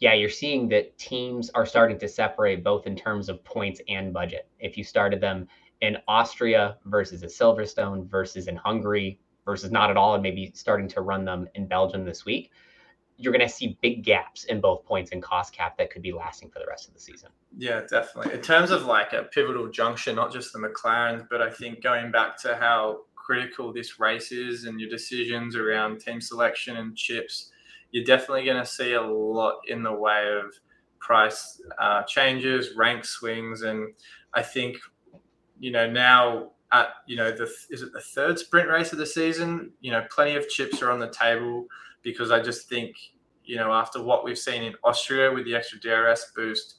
yeah, 0.00 0.14
you're 0.14 0.30
seeing 0.30 0.68
that 0.68 0.96
teams 0.96 1.50
are 1.50 1.66
starting 1.66 1.98
to 1.98 2.08
separate 2.08 2.62
both 2.62 2.86
in 2.86 2.94
terms 2.94 3.28
of 3.28 3.42
points 3.44 3.80
and 3.88 4.12
budget. 4.12 4.48
If 4.60 4.76
you 4.76 4.84
started 4.84 5.20
them 5.20 5.48
in 5.80 5.96
Austria 6.06 6.76
versus 6.86 7.22
a 7.22 7.26
Silverstone 7.26 8.08
versus 8.08 8.46
in 8.46 8.56
Hungary 8.56 9.18
versus 9.48 9.70
not 9.70 9.90
at 9.90 9.96
all, 9.96 10.14
and 10.14 10.22
maybe 10.22 10.50
starting 10.54 10.88
to 10.88 11.00
run 11.00 11.24
them 11.24 11.48
in 11.54 11.66
Belgium 11.66 12.04
this 12.04 12.24
week, 12.24 12.50
you're 13.16 13.32
going 13.32 13.46
to 13.46 13.52
see 13.52 13.78
big 13.80 14.04
gaps 14.04 14.44
in 14.44 14.60
both 14.60 14.84
points 14.84 15.10
and 15.12 15.22
cost 15.22 15.52
cap 15.52 15.76
that 15.78 15.90
could 15.90 16.02
be 16.02 16.12
lasting 16.12 16.50
for 16.50 16.58
the 16.58 16.66
rest 16.68 16.86
of 16.86 16.94
the 16.94 17.00
season. 17.00 17.30
Yeah, 17.56 17.80
definitely. 17.90 18.34
In 18.34 18.42
terms 18.42 18.70
of 18.70 18.84
like 18.84 19.12
a 19.12 19.24
pivotal 19.24 19.68
junction, 19.68 20.14
not 20.14 20.32
just 20.32 20.52
the 20.52 20.58
McLarens, 20.58 21.26
but 21.28 21.42
I 21.42 21.50
think 21.50 21.82
going 21.82 22.12
back 22.12 22.40
to 22.42 22.56
how 22.56 23.00
critical 23.14 23.72
this 23.72 23.98
race 23.98 24.32
is 24.32 24.64
and 24.64 24.80
your 24.80 24.88
decisions 24.88 25.56
around 25.56 26.00
team 26.00 26.20
selection 26.20 26.76
and 26.76 26.96
chips 26.96 27.50
you're 27.90 28.04
definitely 28.04 28.44
going 28.44 28.62
to 28.62 28.66
see 28.66 28.92
a 28.94 29.02
lot 29.02 29.60
in 29.66 29.82
the 29.82 29.92
way 29.92 30.24
of 30.38 30.52
price 31.00 31.60
uh, 31.78 32.02
changes, 32.02 32.76
rank 32.76 33.04
swings, 33.04 33.62
and 33.62 33.94
I 34.34 34.42
think 34.42 34.76
you 35.58 35.70
know 35.70 35.90
now 35.90 36.50
at 36.72 36.88
you 37.06 37.16
know 37.16 37.30
the 37.30 37.50
is 37.70 37.82
it 37.82 37.92
the 37.92 38.00
third 38.00 38.38
sprint 38.38 38.68
race 38.68 38.92
of 38.92 38.98
the 38.98 39.06
season? 39.06 39.72
You 39.80 39.92
know, 39.92 40.04
plenty 40.10 40.36
of 40.36 40.48
chips 40.48 40.82
are 40.82 40.90
on 40.90 40.98
the 40.98 41.10
table 41.10 41.66
because 42.02 42.30
I 42.30 42.40
just 42.40 42.68
think 42.68 42.96
you 43.44 43.56
know 43.56 43.72
after 43.72 44.02
what 44.02 44.24
we've 44.24 44.38
seen 44.38 44.62
in 44.62 44.74
Austria 44.84 45.32
with 45.32 45.44
the 45.44 45.54
extra 45.54 45.80
DRS 45.80 46.32
boost, 46.34 46.76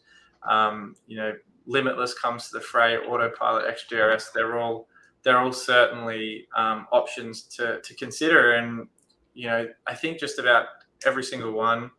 um, 0.47 0.95
you 1.07 1.17
know, 1.17 1.33
Limitless 1.65 2.13
comes 2.13 2.49
to 2.49 2.53
the 2.53 2.61
fray, 2.61 2.97
Autopilot, 2.97 3.65
extra 3.67 3.97
DRS, 3.97 4.31
they're 4.33 4.57
all 4.59 4.87
they're 5.23 5.39
all 5.39 5.53
certainly 5.53 6.47
um, 6.55 6.87
options 6.91 7.43
to 7.43 7.81
to 7.81 7.95
consider, 7.95 8.53
and 8.53 8.87
you 9.33 9.47
know, 9.47 9.67
I 9.87 9.95
think 9.95 10.19
just 10.19 10.39
about 10.39 10.65
every 11.05 11.23
single 11.23 11.51
one 11.51 11.91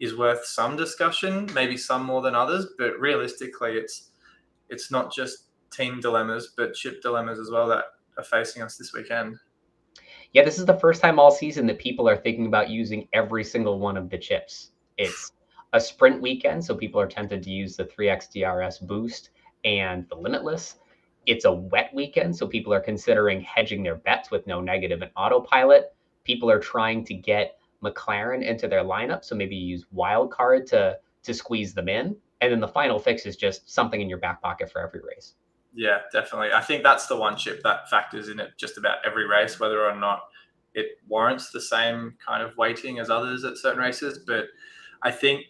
is 0.00 0.16
worth 0.16 0.44
some 0.46 0.76
discussion, 0.76 1.48
maybe 1.54 1.76
some 1.76 2.04
more 2.04 2.22
than 2.22 2.34
others, 2.34 2.66
but 2.78 2.98
realistically, 2.98 3.72
it's 3.72 4.10
it's 4.68 4.90
not 4.90 5.12
just 5.12 5.49
team 5.70 6.00
dilemmas, 6.00 6.52
but 6.56 6.74
chip 6.74 7.02
dilemmas 7.02 7.38
as 7.38 7.50
well 7.50 7.68
that 7.68 7.84
are 8.16 8.24
facing 8.24 8.62
us 8.62 8.76
this 8.76 8.92
weekend. 8.92 9.36
Yeah, 10.32 10.44
this 10.44 10.58
is 10.58 10.66
the 10.66 10.78
first 10.78 11.02
time 11.02 11.18
all 11.18 11.30
season 11.30 11.66
that 11.66 11.78
people 11.78 12.08
are 12.08 12.16
thinking 12.16 12.46
about 12.46 12.70
using 12.70 13.08
every 13.12 13.42
single 13.44 13.78
one 13.78 13.96
of 13.96 14.10
the 14.10 14.18
chips. 14.18 14.70
It's 14.96 15.32
a 15.72 15.80
sprint 15.80 16.20
weekend, 16.20 16.64
so 16.64 16.74
people 16.74 17.00
are 17.00 17.06
tempted 17.06 17.42
to 17.42 17.50
use 17.50 17.76
the 17.76 17.84
3x 17.84 18.30
DRS 18.32 18.78
boost 18.78 19.30
and 19.64 20.08
the 20.08 20.14
limitless. 20.14 20.76
It's 21.26 21.44
a 21.44 21.52
wet 21.52 21.90
weekend, 21.94 22.36
so 22.36 22.46
people 22.46 22.72
are 22.72 22.80
considering 22.80 23.40
hedging 23.40 23.82
their 23.82 23.96
bets 23.96 24.30
with 24.30 24.46
no 24.46 24.60
negative 24.60 25.02
and 25.02 25.10
autopilot. 25.16 25.94
People 26.24 26.50
are 26.50 26.60
trying 26.60 27.04
to 27.04 27.14
get 27.14 27.58
McLaren 27.82 28.44
into 28.44 28.68
their 28.68 28.84
lineup. 28.84 29.24
So 29.24 29.34
maybe 29.34 29.56
use 29.56 29.86
wildcard 29.94 30.66
to 30.70 30.98
to 31.22 31.34
squeeze 31.34 31.74
them 31.74 31.88
in. 31.88 32.16
And 32.40 32.52
then 32.52 32.60
the 32.60 32.68
final 32.68 32.98
fix 32.98 33.26
is 33.26 33.36
just 33.36 33.70
something 33.70 34.00
in 34.00 34.08
your 34.08 34.18
back 34.18 34.40
pocket 34.40 34.72
for 34.72 34.80
every 34.80 35.00
race. 35.00 35.34
Yeah, 35.74 35.98
definitely. 36.12 36.52
I 36.52 36.62
think 36.62 36.82
that's 36.82 37.06
the 37.06 37.16
one 37.16 37.36
chip 37.36 37.62
that 37.62 37.88
factors 37.88 38.28
in 38.28 38.40
it 38.40 38.50
just 38.56 38.76
about 38.76 38.98
every 39.06 39.26
race, 39.26 39.60
whether 39.60 39.84
or 39.84 39.94
not 39.94 40.22
it 40.74 40.98
warrants 41.08 41.50
the 41.50 41.60
same 41.60 42.14
kind 42.24 42.42
of 42.42 42.56
weighting 42.56 42.98
as 42.98 43.10
others 43.10 43.44
at 43.44 43.56
certain 43.56 43.80
races. 43.80 44.18
But 44.26 44.46
I 45.02 45.10
think 45.10 45.44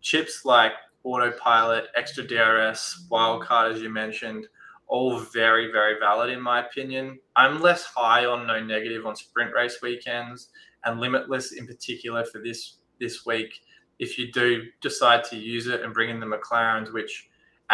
chips 0.00 0.44
like 0.44 0.72
autopilot, 1.02 1.86
extra 1.96 2.24
DRS, 2.26 3.06
wildcard, 3.10 3.74
as 3.74 3.82
you 3.82 3.90
mentioned, 3.90 4.46
all 4.86 5.18
very, 5.18 5.72
very 5.72 5.98
valid 5.98 6.30
in 6.30 6.40
my 6.40 6.64
opinion. 6.64 7.18
I'm 7.36 7.60
less 7.60 7.84
high 7.84 8.26
on 8.26 8.46
no 8.46 8.62
negative 8.62 9.06
on 9.06 9.16
sprint 9.16 9.52
race 9.54 9.78
weekends 9.82 10.50
and 10.84 11.00
Limitless 11.00 11.52
in 11.52 11.66
particular 11.66 12.24
for 12.24 12.40
this 12.40 12.76
this 13.00 13.26
week. 13.26 13.60
If 13.98 14.18
you 14.18 14.30
do 14.32 14.64
decide 14.80 15.24
to 15.24 15.36
use 15.36 15.66
it 15.66 15.82
and 15.82 15.94
bring 15.94 16.10
in 16.10 16.20
the 16.20 16.26
McLarens, 16.26 16.92
which 16.92 17.28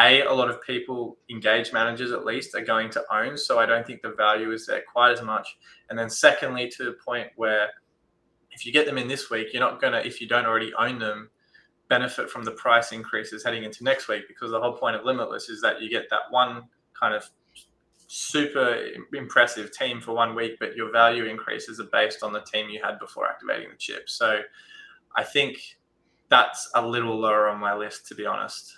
a 0.07 0.23
a 0.23 0.33
lot 0.33 0.51
of 0.51 0.63
people 0.63 1.19
engage 1.31 1.73
managers 1.73 2.13
at 2.13 2.25
least 2.25 2.55
are 2.55 2.65
going 2.65 2.91
to 2.91 3.05
own, 3.13 3.37
so 3.37 3.59
I 3.59 3.67
don't 3.67 3.87
think 3.87 4.03
the 4.03 4.13
value 4.13 4.53
is 4.53 4.67
there 4.67 4.83
quite 4.93 5.13
as 5.13 5.23
much. 5.23 5.57
And 5.89 5.99
then 5.99 6.11
secondly, 6.11 6.69
to 6.77 6.85
the 6.85 6.97
point 7.05 7.29
where 7.37 7.69
if 8.53 8.67
you 8.67 8.73
get 8.73 8.87
them 8.87 8.99
in 8.99 9.09
this 9.09 9.31
week, 9.31 9.49
you're 9.53 9.61
not 9.61 9.81
gonna 9.81 9.99
if 9.99 10.21
you 10.21 10.29
don't 10.29 10.47
already 10.47 10.73
own 10.79 10.99
them, 10.99 11.31
benefit 11.91 12.31
from 12.31 12.45
the 12.45 12.53
price 12.53 12.93
increases 12.93 13.45
heading 13.45 13.65
into 13.65 13.85
next 13.85 14.09
week 14.09 14.23
because 14.29 14.51
the 14.51 14.61
whole 14.61 14.73
point 14.73 14.97
of 14.97 15.05
Limitless 15.05 15.51
is 15.51 15.61
that 15.61 15.83
you 15.83 15.91
get 15.91 16.09
that 16.09 16.23
one 16.31 16.63
kind 16.99 17.15
of 17.15 17.29
super 18.07 18.89
impressive 19.13 19.71
team 19.73 20.01
for 20.01 20.13
one 20.15 20.35
week, 20.35 20.57
but 20.59 20.75
your 20.75 20.91
value 20.91 21.27
increases 21.27 21.79
are 21.79 21.89
based 21.93 22.23
on 22.23 22.33
the 22.33 22.41
team 22.41 22.69
you 22.71 22.81
had 22.83 22.99
before 22.99 23.29
activating 23.29 23.69
the 23.71 23.77
chip. 23.77 24.09
So 24.09 24.41
I 25.17 25.25
think 25.25 25.59
that's 26.29 26.71
a 26.75 26.87
little 26.87 27.19
lower 27.19 27.49
on 27.49 27.61
my 27.61 27.75
list, 27.75 28.07
to 28.09 28.15
be 28.15 28.25
honest. 28.25 28.73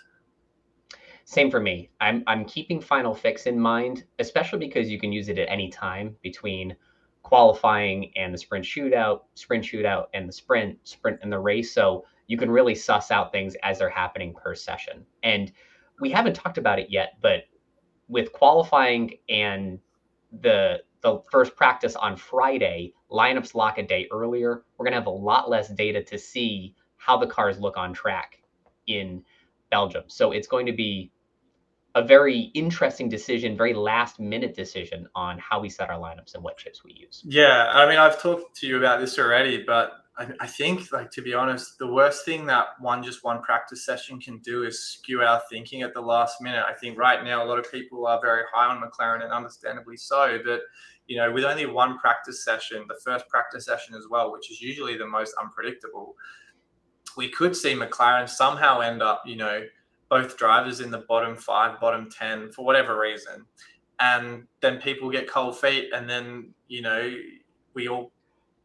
Same 1.33 1.51
for 1.51 1.61
me. 1.61 1.89
I'm 1.99 2.23
I'm 2.27 2.45
keeping 2.45 2.79
Final 2.79 3.15
Fix 3.15 3.47
in 3.47 3.59
mind, 3.59 4.05
especially 4.19 4.59
because 4.59 4.91
you 4.91 5.01
can 5.01 5.13
use 5.13 5.31
it 5.31 5.39
at 5.39 5.49
any 5.49 5.71
time 5.71 6.15
between 6.21 6.77
qualifying 7.23 8.13
and 8.17 8.35
the 8.35 8.37
sprint 8.37 8.67
shootout, 8.67 9.23
sprint 9.33 9.65
shootout 9.65 10.09
and 10.13 10.29
the 10.29 10.33
sprint, 10.33 10.77
sprint 10.85 11.21
and 11.23 11.33
the 11.33 11.39
race. 11.39 11.73
So 11.73 12.05
you 12.27 12.37
can 12.37 12.51
really 12.51 12.75
suss 12.75 13.11
out 13.11 13.33
things 13.33 13.57
as 13.63 13.79
they're 13.79 13.89
happening 13.89 14.35
per 14.35 14.55
session. 14.55 15.07
And 15.23 15.51
we 16.01 16.11
haven't 16.11 16.35
talked 16.35 16.59
about 16.59 16.79
it 16.79 16.91
yet, 16.91 17.15
but 17.23 17.45
with 18.09 18.31
qualifying 18.35 19.15
and 19.31 19.79
the 20.43 20.83
the 21.01 21.23
first 21.31 21.57
practice 21.57 21.97
on 21.97 22.19
Friday, 22.19 22.93
lineups 23.11 23.55
lock 23.55 23.79
a 23.79 23.83
day 23.83 24.07
earlier. 24.13 24.65
We're 24.77 24.85
going 24.85 24.93
to 24.93 24.99
have 24.99 25.07
a 25.07 25.11
lot 25.11 25.49
less 25.49 25.71
data 25.71 26.03
to 26.03 26.19
see 26.19 26.75
how 26.99 27.17
the 27.17 27.27
cars 27.27 27.59
look 27.59 27.79
on 27.79 27.95
track 27.95 28.43
in 28.87 29.25
Belgium. 29.71 30.05
So 30.09 30.33
it's 30.33 30.47
going 30.47 30.67
to 30.67 30.73
be 30.73 31.11
a 31.95 32.03
very 32.03 32.51
interesting 32.55 33.09
decision, 33.09 33.57
very 33.57 33.75
last 33.75 34.19
minute 34.19 34.55
decision 34.55 35.07
on 35.15 35.39
how 35.39 35.61
we 35.61 35.69
set 35.69 35.91
our 35.91 35.99
lineups 35.99 36.35
and 36.35 36.43
what 36.43 36.57
chips 36.57 36.83
we 36.85 36.93
use. 36.93 37.23
Yeah, 37.25 37.71
I 37.73 37.89
mean, 37.89 37.99
I've 37.99 38.21
talked 38.21 38.57
to 38.59 38.67
you 38.67 38.79
about 38.79 39.01
this 39.01 39.19
already, 39.19 39.63
but 39.63 39.93
I, 40.17 40.29
I, 40.41 40.47
think, 40.47 40.93
like 40.93 41.11
to 41.13 41.23
be 41.23 41.35
honest, 41.35 41.79
the 41.79 41.91
worst 41.91 42.25
thing 42.25 42.47
that 42.47 42.67
one 42.81 43.03
just 43.03 43.25
one 43.25 43.43
practice 43.43 43.85
session 43.85 44.21
can 44.21 44.39
do 44.39 44.65
is 44.65 44.83
skew 44.83 45.23
our 45.23 45.43
thinking 45.51 45.83
at 45.83 45.95
the 45.95 46.01
last 46.01 46.41
minute. 46.41 46.65
I 46.69 46.75
think 46.75 46.99
right 46.99 47.23
now 47.25 47.45
a 47.45 47.47
lot 47.47 47.59
of 47.59 47.71
people 47.71 48.07
are 48.07 48.21
very 48.21 48.43
high 48.53 48.67
on 48.67 48.83
McLaren, 48.83 49.23
and 49.25 49.33
understandably 49.33 49.97
so. 49.97 50.39
But 50.45 50.61
you 51.07 51.17
know, 51.17 51.33
with 51.33 51.45
only 51.45 51.67
one 51.67 51.99
practice 51.99 52.45
session, 52.45 52.85
the 52.89 52.99
first 53.05 53.29
practice 53.29 53.67
session 53.67 53.95
as 53.95 54.05
well, 54.11 54.33
which 54.33 54.51
is 54.51 54.61
usually 54.61 54.97
the 54.97 55.07
most 55.07 55.35
unpredictable, 55.41 56.15
we 57.17 57.29
could 57.29 57.57
see 57.57 57.75
McLaren 57.75 58.29
somehow 58.29 58.81
end 58.81 59.03
up, 59.03 59.23
you 59.27 59.37
know, 59.37 59.63
both 60.13 60.37
drivers 60.37 60.81
in 60.81 60.91
the 60.91 61.05
bottom 61.09 61.35
five, 61.35 61.81
bottom 61.81 62.07
ten 62.11 62.53
for 62.53 62.67
whatever 62.67 63.01
reason, 63.01 63.47
and 63.99 64.47
then 64.61 64.79
people 64.79 65.11
get 65.11 65.27
cold 65.27 65.59
feet, 65.59 65.89
and 65.95 66.07
then 66.07 66.53
you 66.69 66.83
know 66.83 67.15
we 67.73 67.89
all 67.89 68.13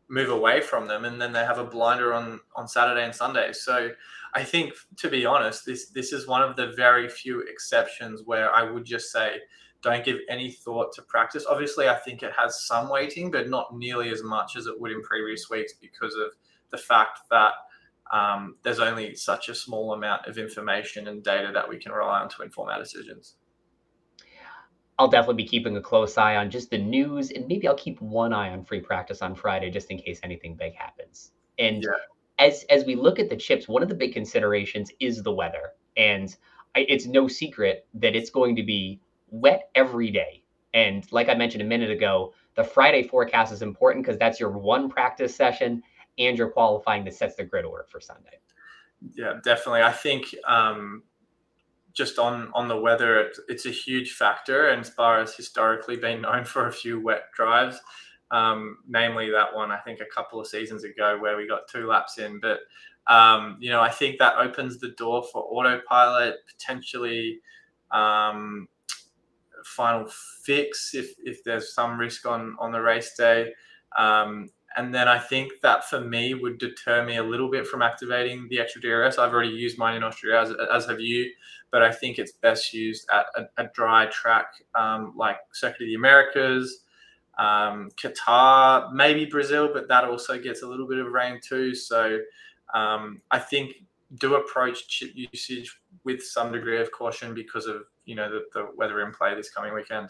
move 0.09 0.29
away 0.29 0.61
from 0.61 0.87
them 0.87 1.03
and 1.03 1.21
then 1.21 1.33
they 1.33 1.43
have 1.43 1.57
a 1.57 1.63
blinder 1.63 2.13
on 2.13 2.39
on 2.57 2.67
Saturday 2.67 3.05
and 3.05 3.15
Sunday. 3.15 3.53
So 3.53 3.91
I 4.33 4.43
think 4.43 4.73
to 4.97 5.09
be 5.09 5.25
honest, 5.25 5.65
this 5.65 5.89
this 5.89 6.11
is 6.11 6.27
one 6.27 6.41
of 6.41 6.57
the 6.57 6.73
very 6.73 7.07
few 7.07 7.41
exceptions 7.41 8.23
where 8.25 8.53
I 8.53 8.69
would 8.69 8.83
just 8.83 9.09
say 9.09 9.37
don't 9.81 10.03
give 10.03 10.17
any 10.27 10.51
thought 10.51 10.93
to 10.95 11.01
practice. 11.03 11.45
Obviously, 11.49 11.87
I 11.87 11.95
think 11.95 12.23
it 12.23 12.33
has 12.37 12.65
some 12.65 12.89
weighting, 12.89 13.31
but 13.31 13.49
not 13.49 13.77
nearly 13.77 14.09
as 14.09 14.21
much 14.21 14.57
as 14.57 14.65
it 14.65 14.77
would 14.77 14.91
in 14.91 15.01
previous 15.01 15.49
weeks 15.49 15.73
because 15.79 16.15
of 16.15 16.31
the 16.71 16.77
fact 16.77 17.19
that 17.31 17.53
um, 18.11 18.55
there's 18.63 18.79
only 18.79 19.15
such 19.15 19.49
a 19.49 19.55
small 19.55 19.93
amount 19.93 20.25
of 20.27 20.37
information 20.37 21.07
and 21.07 21.23
data 21.23 21.51
that 21.53 21.67
we 21.67 21.77
can 21.77 21.91
rely 21.91 22.21
on 22.21 22.29
to 22.29 22.43
inform 22.43 22.69
our 22.69 22.79
decisions. 22.79 23.35
I'll 24.99 25.07
definitely 25.07 25.43
be 25.43 25.47
keeping 25.47 25.77
a 25.77 25.81
close 25.81 26.17
eye 26.17 26.37
on 26.37 26.49
just 26.49 26.71
the 26.71 26.77
news, 26.77 27.29
and 27.31 27.47
maybe 27.47 27.67
I'll 27.67 27.75
keep 27.75 28.01
one 28.01 28.33
eye 28.33 28.49
on 28.49 28.63
free 28.63 28.79
practice 28.79 29.21
on 29.21 29.35
Friday 29.35 29.69
just 29.69 29.91
in 29.91 29.99
case 29.99 30.19
anything 30.23 30.55
big 30.55 30.73
happens. 30.73 31.31
And 31.59 31.83
yeah. 31.83 32.45
as 32.45 32.65
as 32.69 32.83
we 32.85 32.95
look 32.95 33.19
at 33.19 33.29
the 33.29 33.35
chips, 33.35 33.67
one 33.67 33.83
of 33.83 33.89
the 33.89 33.95
big 33.95 34.13
considerations 34.13 34.91
is 34.99 35.21
the 35.21 35.31
weather, 35.31 35.73
and 35.95 36.35
I, 36.75 36.85
it's 36.89 37.05
no 37.05 37.27
secret 37.27 37.85
that 37.95 38.15
it's 38.15 38.31
going 38.31 38.55
to 38.55 38.63
be 38.63 38.99
wet 39.29 39.69
every 39.75 40.09
day. 40.09 40.43
And 40.73 41.05
like 41.11 41.29
I 41.29 41.35
mentioned 41.35 41.61
a 41.61 41.65
minute 41.65 41.91
ago, 41.91 42.33
the 42.55 42.63
Friday 42.63 43.03
forecast 43.03 43.53
is 43.53 43.61
important 43.61 44.03
because 44.03 44.17
that's 44.17 44.39
your 44.39 44.49
one 44.49 44.89
practice 44.89 45.35
session 45.35 45.83
and 46.17 46.37
your 46.37 46.49
qualifying 46.49 47.03
that 47.05 47.13
sets 47.13 47.35
the 47.35 47.43
grid 47.43 47.65
order 47.65 47.85
for 47.89 47.99
Sunday. 47.99 48.39
Yeah, 49.13 49.39
definitely. 49.43 49.81
I 49.81 49.91
think 49.91 50.33
um, 50.47 51.03
just 51.93 52.19
on 52.19 52.51
on 52.53 52.67
the 52.67 52.77
weather, 52.77 53.19
it, 53.19 53.37
it's 53.47 53.65
a 53.65 53.71
huge 53.71 54.13
factor. 54.13 54.69
And 54.69 54.81
as 54.81 54.93
has 54.97 55.35
historically 55.35 55.97
been 55.97 56.21
known 56.21 56.45
for 56.45 56.67
a 56.67 56.71
few 56.71 56.99
wet 56.99 57.23
drives, 57.35 57.79
um, 58.31 58.77
namely 58.87 59.29
that 59.31 59.53
one 59.53 59.71
I 59.71 59.77
think 59.77 59.99
a 59.99 60.13
couple 60.13 60.39
of 60.39 60.47
seasons 60.47 60.83
ago 60.83 61.17
where 61.19 61.37
we 61.37 61.47
got 61.47 61.67
two 61.67 61.87
laps 61.87 62.17
in. 62.17 62.39
But 62.39 62.59
um, 63.07 63.57
you 63.59 63.69
know, 63.69 63.81
I 63.81 63.89
think 63.89 64.19
that 64.19 64.37
opens 64.37 64.79
the 64.79 64.91
door 64.97 65.23
for 65.31 65.43
autopilot 65.43 66.35
potentially. 66.47 67.39
Um, 67.91 68.67
final 69.63 70.07
fix 70.43 70.93
if 70.93 71.13
if 71.23 71.43
there's 71.43 71.73
some 71.73 71.99
risk 71.99 72.25
on 72.25 72.55
on 72.59 72.71
the 72.71 72.81
race 72.81 73.15
day 73.15 73.51
um, 73.97 74.49
and 74.77 74.93
then 74.93 75.07
I 75.07 75.17
think 75.17 75.53
that 75.63 75.89
for 75.89 75.99
me 75.99 76.35
would 76.35 76.59
deter 76.59 77.03
me 77.03 77.17
a 77.17 77.23
little 77.23 77.49
bit 77.49 77.65
from 77.65 77.81
activating 77.81 78.47
the 78.49 78.59
extra 78.59 78.79
DRS. 78.79 79.17
I've 79.17 79.33
already 79.33 79.49
used 79.49 79.77
mine 79.77 79.95
in 79.95 80.03
Austria, 80.03 80.39
as, 80.39 80.53
as 80.71 80.85
have 80.85 80.99
you, 80.99 81.31
but 81.71 81.81
I 81.81 81.91
think 81.91 82.19
it's 82.19 82.33
best 82.33 82.73
used 82.73 83.09
at 83.11 83.25
a, 83.35 83.63
a 83.63 83.69
dry 83.73 84.05
track 84.05 84.53
um, 84.75 85.13
like 85.17 85.37
Circuit 85.51 85.81
of 85.81 85.87
the 85.87 85.95
Americas, 85.95 86.83
um, 87.39 87.89
Qatar, 88.01 88.93
maybe 88.93 89.25
Brazil, 89.25 89.69
but 89.73 89.87
that 89.87 90.03
also 90.05 90.39
gets 90.39 90.61
a 90.61 90.67
little 90.67 90.87
bit 90.87 90.99
of 90.99 91.11
rain 91.11 91.39
too. 91.41 91.73
So 91.73 92.19
um, 92.73 93.21
I 93.31 93.39
think 93.39 93.73
do 94.15 94.35
approach 94.35 94.87
chip 94.87 95.11
usage 95.15 95.79
with 96.03 96.23
some 96.23 96.51
degree 96.51 96.79
of 96.79 96.91
caution 96.91 97.33
because 97.33 97.65
of 97.65 97.81
you 98.05 98.15
know 98.15 98.29
the, 98.29 98.45
the 98.53 98.67
weather 98.77 99.05
in 99.05 99.11
play 99.11 99.35
this 99.35 99.49
coming 99.49 99.73
weekend 99.73 100.09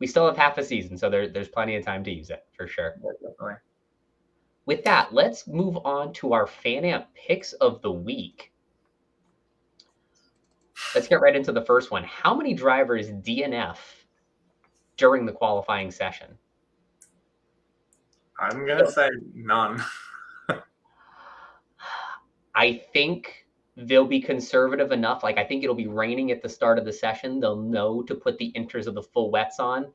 we 0.00 0.06
still 0.06 0.26
have 0.26 0.36
half 0.36 0.58
a 0.58 0.64
season, 0.64 0.96
so 0.96 1.08
there, 1.08 1.28
there's 1.28 1.48
plenty 1.48 1.76
of 1.76 1.84
time 1.84 2.02
to 2.04 2.10
use 2.10 2.30
it 2.30 2.44
for 2.56 2.66
sure. 2.66 2.94
Yeah, 3.04 3.10
definitely. 3.22 3.54
With 4.66 4.82
that, 4.84 5.12
let's 5.12 5.46
move 5.46 5.76
on 5.84 6.12
to 6.14 6.32
our 6.32 6.46
FanAmp 6.46 7.06
picks 7.14 7.52
of 7.54 7.82
the 7.82 7.92
week. 7.92 8.52
Let's 10.94 11.06
get 11.06 11.20
right 11.20 11.36
into 11.36 11.52
the 11.52 11.62
first 11.62 11.90
one. 11.90 12.04
How 12.04 12.34
many 12.34 12.54
drivers 12.54 13.10
DNF 13.10 13.76
during 14.96 15.26
the 15.26 15.32
qualifying 15.32 15.90
session? 15.90 16.28
I'm 18.38 18.66
gonna 18.66 18.90
say 18.90 19.10
none. 19.34 19.84
I 22.54 22.82
think 22.92 23.46
they'll 23.82 24.06
be 24.06 24.20
conservative 24.20 24.92
enough. 24.92 25.22
Like 25.22 25.38
I 25.38 25.44
think 25.44 25.62
it'll 25.62 25.74
be 25.74 25.86
raining 25.86 26.30
at 26.30 26.42
the 26.42 26.48
start 26.48 26.78
of 26.78 26.84
the 26.84 26.92
session. 26.92 27.40
They'll 27.40 27.56
know 27.56 28.02
to 28.02 28.14
put 28.14 28.38
the 28.38 28.52
inters 28.56 28.86
of 28.86 28.94
the 28.94 29.02
full 29.02 29.30
wets 29.30 29.58
on. 29.58 29.90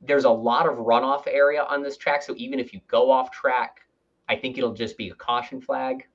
There's 0.00 0.24
a 0.24 0.30
lot 0.30 0.66
of 0.66 0.78
runoff 0.78 1.26
area 1.26 1.64
on 1.64 1.82
this 1.82 1.96
track, 1.96 2.22
so 2.22 2.34
even 2.36 2.58
if 2.58 2.72
you 2.72 2.80
go 2.88 3.10
off 3.10 3.30
track, 3.30 3.80
I 4.28 4.36
think 4.36 4.56
it'll 4.56 4.72
just 4.72 4.96
be 4.96 5.10
a 5.10 5.14
caution 5.14 5.60
flag. 5.60 6.06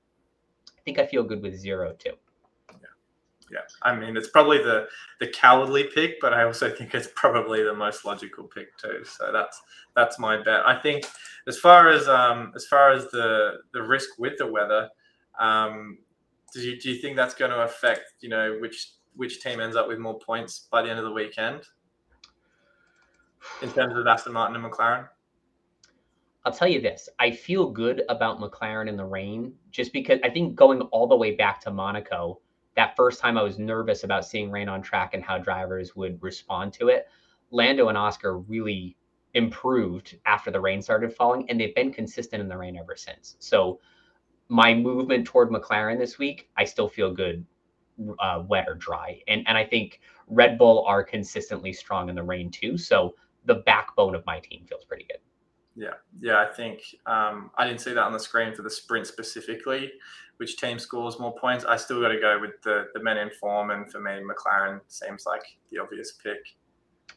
I 0.76 0.80
think 0.84 0.98
I 0.98 1.06
feel 1.06 1.22
good 1.22 1.40
with 1.40 1.54
zero 1.56 1.94
too. 1.96 2.14
Yeah, 2.70 2.86
yeah. 3.52 3.58
I 3.82 3.94
mean, 3.94 4.16
it's 4.16 4.28
probably 4.28 4.58
the 4.58 4.88
the 5.20 5.28
cowardly 5.28 5.84
pick, 5.94 6.20
but 6.20 6.32
I 6.32 6.42
also 6.42 6.68
think 6.68 6.94
it's 6.94 7.08
probably 7.14 7.62
the 7.62 7.74
most 7.74 8.04
logical 8.04 8.44
pick 8.44 8.76
too. 8.76 9.04
So 9.04 9.30
that's 9.32 9.62
that's 9.94 10.18
my 10.18 10.42
bet. 10.42 10.66
I 10.66 10.80
think 10.80 11.04
as 11.46 11.56
far 11.56 11.88
as 11.88 12.08
um 12.08 12.52
as 12.56 12.66
far 12.66 12.90
as 12.90 13.08
the 13.12 13.58
the 13.72 13.82
risk 13.82 14.18
with 14.18 14.38
the 14.38 14.50
weather, 14.50 14.88
um, 15.38 15.98
do 16.56 16.70
you, 16.70 16.80
do 16.80 16.90
you 16.90 17.00
think 17.00 17.16
that's 17.16 17.34
going 17.34 17.50
to 17.50 17.62
affect 17.62 18.14
you 18.20 18.28
know 18.28 18.56
which 18.60 18.92
which 19.14 19.40
team 19.40 19.60
ends 19.60 19.76
up 19.76 19.88
with 19.88 19.98
more 19.98 20.18
points 20.18 20.68
by 20.70 20.82
the 20.82 20.90
end 20.90 20.98
of 20.98 21.04
the 21.04 21.12
weekend 21.12 21.62
in 23.62 23.70
terms 23.72 23.96
of 23.96 24.06
Aston 24.06 24.32
Martin 24.32 24.56
and 24.56 24.64
McLaren? 24.64 25.08
I'll 26.44 26.52
tell 26.52 26.68
you 26.68 26.80
this: 26.80 27.08
I 27.18 27.30
feel 27.30 27.70
good 27.70 28.02
about 28.08 28.40
McLaren 28.40 28.88
in 28.88 28.96
the 28.96 29.04
rain, 29.04 29.54
just 29.70 29.92
because 29.92 30.18
I 30.24 30.30
think 30.30 30.54
going 30.54 30.80
all 30.82 31.06
the 31.06 31.16
way 31.16 31.34
back 31.34 31.60
to 31.62 31.70
Monaco, 31.70 32.40
that 32.76 32.96
first 32.96 33.20
time 33.20 33.36
I 33.36 33.42
was 33.42 33.58
nervous 33.58 34.04
about 34.04 34.24
seeing 34.24 34.50
rain 34.50 34.68
on 34.68 34.82
track 34.82 35.14
and 35.14 35.22
how 35.22 35.38
drivers 35.38 35.96
would 35.96 36.22
respond 36.22 36.72
to 36.74 36.88
it. 36.88 37.08
Lando 37.50 37.88
and 37.88 37.98
Oscar 37.98 38.38
really 38.38 38.96
improved 39.34 40.18
after 40.24 40.50
the 40.50 40.60
rain 40.60 40.80
started 40.80 41.12
falling, 41.12 41.48
and 41.50 41.60
they've 41.60 41.74
been 41.74 41.92
consistent 41.92 42.40
in 42.40 42.48
the 42.48 42.56
rain 42.56 42.76
ever 42.76 42.96
since. 42.96 43.36
So 43.38 43.80
my 44.48 44.74
movement 44.74 45.26
toward 45.26 45.50
McLaren 45.50 45.98
this 45.98 46.18
week, 46.18 46.48
I 46.56 46.64
still 46.64 46.88
feel 46.88 47.12
good, 47.12 47.44
uh, 48.18 48.42
wet 48.46 48.68
or 48.68 48.74
dry, 48.74 49.20
and 49.28 49.42
and 49.46 49.56
I 49.56 49.64
think 49.64 50.00
Red 50.28 50.58
Bull 50.58 50.84
are 50.86 51.02
consistently 51.02 51.72
strong 51.72 52.08
in 52.08 52.14
the 52.14 52.22
rain 52.22 52.50
too. 52.50 52.76
So 52.76 53.14
the 53.44 53.56
backbone 53.56 54.14
of 54.14 54.24
my 54.26 54.40
team 54.40 54.64
feels 54.68 54.84
pretty 54.84 55.04
good. 55.04 55.18
Yeah, 55.74 55.94
yeah, 56.20 56.40
I 56.40 56.52
think 56.52 56.80
um, 57.06 57.50
I 57.56 57.66
didn't 57.66 57.80
see 57.80 57.92
that 57.92 58.02
on 58.02 58.12
the 58.12 58.18
screen 58.18 58.54
for 58.54 58.62
the 58.62 58.70
sprint 58.70 59.06
specifically. 59.06 59.92
Which 60.38 60.56
team 60.58 60.78
scores 60.78 61.18
more 61.18 61.34
points? 61.34 61.64
I 61.64 61.76
still 61.76 62.00
got 62.00 62.08
to 62.08 62.20
go 62.20 62.38
with 62.40 62.62
the 62.62 62.88
the 62.94 63.02
men 63.02 63.18
in 63.18 63.30
form, 63.30 63.70
and 63.70 63.90
for 63.90 64.00
me, 64.00 64.12
McLaren 64.12 64.80
seems 64.88 65.26
like 65.26 65.42
the 65.70 65.78
obvious 65.78 66.12
pick. 66.12 66.38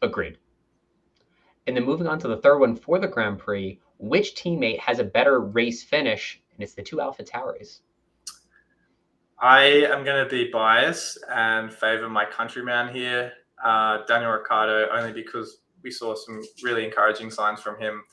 Agreed. 0.02 0.38
And 1.68 1.76
then 1.76 1.86
moving 1.86 2.08
on 2.08 2.18
to 2.20 2.28
the 2.28 2.38
third 2.38 2.60
one 2.60 2.76
for 2.76 2.98
the 2.98 3.08
Grand 3.08 3.38
Prix, 3.38 3.80
which 4.00 4.34
teammate 4.36 4.80
has 4.80 5.00
a 5.00 5.04
better 5.04 5.42
race 5.42 5.84
finish 5.84 6.42
and 6.60 6.65
it's 6.65 6.74
the 6.74 6.84
two 6.84 7.00
Alpha 7.00 7.24
Tauris. 7.24 7.80
I 9.41 9.62
am 9.89 10.04
going 10.04 10.22
to 10.22 10.30
be 10.30 10.52
biased 10.52 11.17
and 11.34 11.74
favor 11.74 12.10
my 12.10 12.26
countryman 12.26 12.93
here, 12.93 13.32
uh, 13.63 14.00
Daniel 14.06 14.32
Ricciardo, 14.32 14.89
only 14.91 15.13
because 15.13 15.62
we 15.82 15.89
saw 15.89 16.15
some 16.15 16.41
really 16.62 16.84
encouraging 16.84 17.32
signs 17.32 17.62
from 17.62 17.80
him 17.80 18.04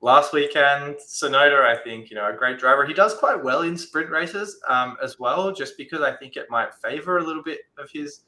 last 0.00 0.32
weekend. 0.32 0.96
Tsunoda, 0.96 1.64
I 1.64 1.76
think, 1.76 2.10
you 2.10 2.16
know, 2.16 2.28
a 2.28 2.36
great 2.36 2.58
driver. 2.58 2.84
He 2.84 2.94
does 2.94 3.14
quite 3.14 3.40
well 3.40 3.62
in 3.62 3.78
sprint 3.78 4.10
races 4.10 4.60
um, 4.68 4.96
as 5.00 5.20
well, 5.20 5.52
just 5.52 5.78
because 5.78 6.00
I 6.00 6.16
think 6.16 6.36
it 6.36 6.50
might 6.50 6.74
favor 6.74 7.18
a 7.18 7.22
little 7.22 7.44
bit 7.44 7.60
of 7.78 7.88
his 7.92 8.22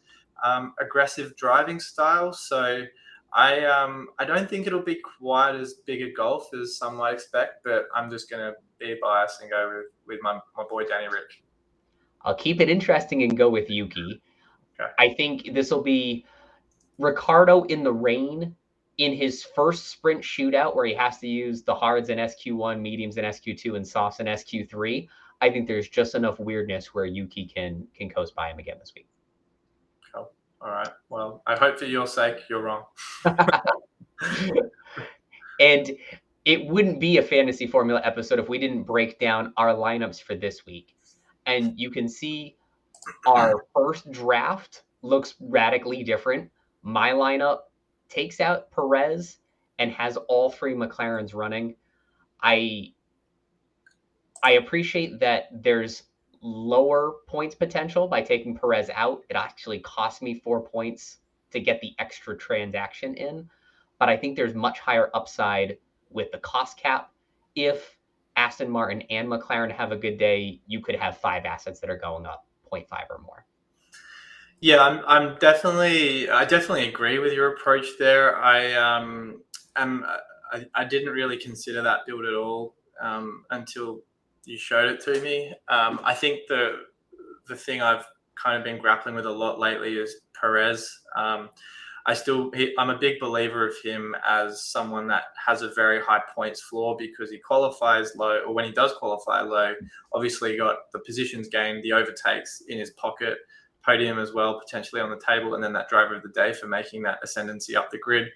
um, 0.44 0.74
aggressive 0.80 1.36
driving 1.36 1.80
style. 1.80 2.32
So 2.32 2.84
I 3.32 3.64
um, 3.64 4.06
I 4.20 4.24
don't 4.24 4.48
think 4.48 4.68
it'll 4.68 4.80
be 4.80 5.00
quite 5.18 5.56
as 5.56 5.74
big 5.84 6.02
a 6.02 6.12
golf 6.12 6.54
as 6.54 6.78
some 6.78 6.94
might 6.94 7.14
expect, 7.14 7.64
but 7.64 7.86
I'm 7.92 8.08
just 8.08 8.30
going 8.30 8.40
to 8.40 8.56
be 8.78 8.96
biased 9.02 9.40
and 9.40 9.50
go 9.50 9.68
with, 9.68 9.86
with 10.06 10.20
my, 10.22 10.38
my 10.56 10.64
boy 10.68 10.84
Danny 10.84 11.06
Ric. 11.06 11.42
I'll 12.22 12.34
keep 12.34 12.60
it 12.60 12.68
interesting 12.68 13.22
and 13.22 13.36
go 13.36 13.48
with 13.48 13.70
Yuki. 13.70 14.20
Okay. 14.80 14.90
I 14.98 15.14
think 15.14 15.54
this 15.54 15.70
will 15.70 15.82
be 15.82 16.26
Ricciardo 16.98 17.64
in 17.64 17.82
the 17.82 17.92
rain 17.92 18.54
in 18.98 19.12
his 19.12 19.44
first 19.44 19.88
sprint 19.88 20.22
shootout 20.22 20.74
where 20.74 20.86
he 20.86 20.94
has 20.94 21.18
to 21.18 21.28
use 21.28 21.62
the 21.62 21.74
hards 21.74 22.08
in 22.08 22.18
SQ1, 22.18 22.80
mediums 22.80 23.18
in 23.18 23.24
SQ2, 23.24 23.76
and 23.76 23.86
softs 23.86 24.20
in 24.20 24.26
SQ3. 24.26 25.06
I 25.40 25.50
think 25.50 25.68
there's 25.68 25.88
just 25.88 26.14
enough 26.14 26.40
weirdness 26.40 26.94
where 26.94 27.04
Yuki 27.04 27.44
can 27.46 27.86
can 27.94 28.08
coast 28.08 28.34
by 28.34 28.50
him 28.50 28.58
again 28.58 28.76
this 28.78 28.92
week. 28.94 29.06
Cool. 30.14 30.30
All 30.62 30.70
right. 30.70 30.88
Well, 31.10 31.42
I 31.46 31.56
hope 31.56 31.78
for 31.78 31.84
your 31.84 32.06
sake 32.06 32.36
you're 32.48 32.62
wrong. 32.62 32.84
and 35.60 35.90
it 36.46 36.64
wouldn't 36.64 37.00
be 37.00 37.18
a 37.18 37.22
fantasy 37.22 37.66
formula 37.66 38.00
episode 38.04 38.38
if 38.38 38.48
we 38.48 38.56
didn't 38.56 38.84
break 38.84 39.18
down 39.18 39.52
our 39.58 39.74
lineups 39.74 40.22
for 40.22 40.34
this 40.34 40.64
week 40.64 40.96
and 41.46 41.78
you 41.78 41.90
can 41.90 42.08
see 42.08 42.56
our 43.26 43.66
first 43.74 44.10
draft 44.10 44.84
looks 45.02 45.34
radically 45.40 46.02
different. 46.02 46.50
My 46.82 47.10
lineup 47.10 47.60
takes 48.08 48.40
out 48.40 48.70
Perez 48.70 49.38
and 49.78 49.90
has 49.92 50.16
all 50.16 50.50
three 50.50 50.74
McLarens 50.74 51.34
running. 51.34 51.76
I 52.42 52.92
I 54.42 54.52
appreciate 54.52 55.18
that 55.20 55.48
there's 55.52 56.04
lower 56.42 57.14
points 57.26 57.54
potential 57.54 58.06
by 58.06 58.22
taking 58.22 58.56
Perez 58.56 58.90
out. 58.94 59.22
It 59.28 59.36
actually 59.36 59.80
cost 59.80 60.22
me 60.22 60.34
four 60.34 60.60
points 60.60 61.18
to 61.50 61.60
get 61.60 61.80
the 61.80 61.92
extra 61.98 62.36
transaction 62.36 63.14
in, 63.14 63.48
but 63.98 64.08
I 64.08 64.16
think 64.16 64.36
there's 64.36 64.54
much 64.54 64.78
higher 64.78 65.10
upside 65.14 65.78
with 66.10 66.30
the 66.32 66.38
cost 66.38 66.78
cap 66.78 67.10
if 67.54 67.96
Aston 68.36 68.70
Martin 68.70 69.02
and 69.10 69.28
McLaren 69.28 69.72
have 69.72 69.92
a 69.92 69.96
good 69.96 70.18
day, 70.18 70.60
you 70.66 70.80
could 70.80 70.94
have 70.94 71.16
five 71.16 71.44
assets 71.46 71.80
that 71.80 71.90
are 71.90 71.96
going 71.96 72.26
up 72.26 72.46
0.5 72.72 72.86
or 73.10 73.18
more. 73.18 73.46
Yeah, 74.60 74.82
I'm, 74.82 75.02
I'm 75.06 75.38
definitely, 75.38 76.28
I 76.30 76.44
definitely 76.44 76.88
agree 76.88 77.18
with 77.18 77.32
your 77.32 77.54
approach 77.54 77.86
there. 77.98 78.36
I, 78.36 78.72
um, 78.74 79.42
am, 79.76 80.04
I, 80.52 80.64
I 80.74 80.84
didn't 80.84 81.12
really 81.12 81.36
consider 81.36 81.82
that 81.82 82.00
build 82.06 82.24
at 82.24 82.34
all 82.34 82.74
um, 83.00 83.44
until 83.50 84.00
you 84.44 84.56
showed 84.56 84.90
it 84.90 85.00
to 85.02 85.20
me. 85.20 85.54
Um, 85.68 86.00
I 86.04 86.14
think 86.14 86.40
the, 86.48 86.82
the 87.48 87.56
thing 87.56 87.82
I've 87.82 88.04
kind 88.42 88.56
of 88.56 88.64
been 88.64 88.78
grappling 88.78 89.14
with 89.14 89.26
a 89.26 89.30
lot 89.30 89.58
lately 89.58 89.94
is 89.96 90.16
Perez. 90.38 91.00
Um, 91.16 91.50
I 92.08 92.14
still, 92.14 92.52
I'm 92.78 92.90
a 92.90 92.98
big 92.98 93.18
believer 93.18 93.66
of 93.66 93.74
him 93.82 94.14
as 94.26 94.64
someone 94.64 95.08
that 95.08 95.24
has 95.44 95.62
a 95.62 95.74
very 95.74 96.00
high 96.00 96.22
points 96.32 96.60
floor 96.60 96.96
because 96.96 97.32
he 97.32 97.38
qualifies 97.38 98.14
low, 98.14 98.42
or 98.46 98.54
when 98.54 98.64
he 98.64 98.70
does 98.70 98.92
qualify 98.92 99.40
low, 99.40 99.74
obviously 100.12 100.56
got 100.56 100.92
the 100.92 101.00
positions 101.00 101.48
gained, 101.48 101.82
the 101.82 101.92
overtakes 101.92 102.62
in 102.68 102.78
his 102.78 102.90
pocket, 102.90 103.38
podium 103.84 104.20
as 104.20 104.32
well, 104.32 104.60
potentially 104.60 105.00
on 105.00 105.10
the 105.10 105.20
table, 105.26 105.54
and 105.54 105.64
then 105.64 105.72
that 105.72 105.88
driver 105.88 106.14
of 106.14 106.22
the 106.22 106.28
day 106.28 106.52
for 106.52 106.68
making 106.68 107.02
that 107.02 107.18
ascendancy 107.24 107.74
up 107.74 107.90
the 107.90 107.98
grid. 107.98 108.28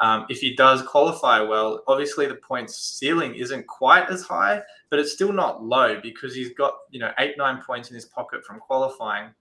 Um, 0.00 0.24
if 0.30 0.40
he 0.40 0.56
does 0.56 0.82
qualify 0.82 1.40
well, 1.40 1.82
obviously 1.86 2.26
the 2.26 2.36
points 2.36 2.74
ceiling 2.76 3.34
isn't 3.34 3.66
quite 3.66 4.08
as 4.08 4.22
high, 4.22 4.62
but 4.88 4.98
it's 4.98 5.12
still 5.12 5.32
not 5.32 5.62
low 5.62 6.00
because 6.00 6.34
he's 6.34 6.54
got 6.54 6.72
you 6.90 7.00
know 7.00 7.12
eight 7.18 7.36
nine 7.36 7.60
points 7.60 7.90
in 7.90 7.94
his 7.94 8.06
pocket 8.06 8.44
from 8.46 8.60
qualifying 8.60 9.34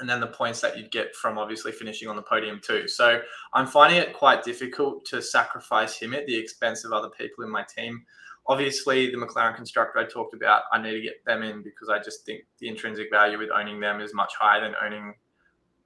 and 0.00 0.08
then 0.08 0.20
the 0.20 0.26
points 0.26 0.60
that 0.60 0.76
you'd 0.76 0.90
get 0.90 1.14
from 1.14 1.38
obviously 1.38 1.72
finishing 1.72 2.08
on 2.08 2.16
the 2.16 2.22
podium 2.22 2.60
too. 2.62 2.86
So 2.88 3.20
I'm 3.54 3.66
finding 3.66 3.98
it 3.98 4.12
quite 4.12 4.44
difficult 4.44 5.04
to 5.06 5.22
sacrifice 5.22 5.98
him 5.98 6.14
at 6.14 6.26
the 6.26 6.36
expense 6.36 6.84
of 6.84 6.92
other 6.92 7.08
people 7.10 7.44
in 7.44 7.50
my 7.50 7.64
team. 7.64 8.04
Obviously, 8.48 9.10
the 9.10 9.16
McLaren 9.16 9.56
constructor 9.56 9.98
I 9.98 10.04
talked 10.04 10.34
about, 10.34 10.62
I 10.72 10.80
need 10.80 10.92
to 10.92 11.00
get 11.00 11.24
them 11.24 11.42
in 11.42 11.62
because 11.62 11.88
I 11.88 11.98
just 11.98 12.24
think 12.24 12.42
the 12.58 12.68
intrinsic 12.68 13.10
value 13.10 13.38
with 13.38 13.50
owning 13.50 13.80
them 13.80 14.00
is 14.00 14.14
much 14.14 14.34
higher 14.38 14.60
than 14.60 14.74
owning 14.84 15.14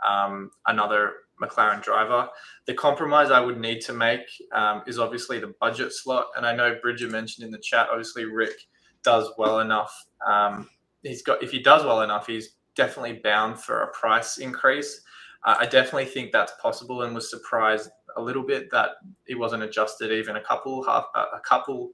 um, 0.06 0.50
another 0.66 1.12
McLaren 1.40 1.82
driver. 1.82 2.28
The 2.66 2.74
compromise 2.74 3.30
I 3.30 3.40
would 3.40 3.58
need 3.58 3.80
to 3.82 3.92
make 3.92 4.26
um, 4.52 4.82
is 4.86 4.98
obviously 4.98 5.38
the 5.38 5.54
budget 5.60 5.92
slot. 5.92 6.26
And 6.36 6.44
I 6.44 6.54
know 6.54 6.76
Bridger 6.82 7.08
mentioned 7.08 7.46
in 7.46 7.50
the 7.50 7.58
chat, 7.58 7.88
obviously 7.90 8.26
Rick 8.26 8.54
does 9.02 9.30
well 9.38 9.60
enough. 9.60 9.94
Um, 10.26 10.68
he's 11.02 11.22
got 11.22 11.42
if 11.42 11.50
he 11.50 11.62
does 11.62 11.84
well 11.84 12.02
enough, 12.02 12.26
he's 12.26 12.56
definitely 12.80 13.20
bound 13.22 13.60
for 13.60 13.82
a 13.82 13.92
price 13.92 14.38
increase. 14.38 15.02
Uh, 15.44 15.56
I 15.58 15.66
definitely 15.66 16.06
think 16.06 16.32
that's 16.32 16.52
possible, 16.62 17.02
and 17.02 17.14
was 17.14 17.28
surprised 17.28 17.90
a 18.16 18.22
little 18.22 18.42
bit 18.42 18.70
that 18.70 18.90
it 19.26 19.38
wasn't 19.38 19.62
adjusted 19.62 20.10
even 20.10 20.36
a 20.36 20.40
couple 20.40 20.82
half 20.82 21.04
a 21.14 21.40
couple 21.40 21.90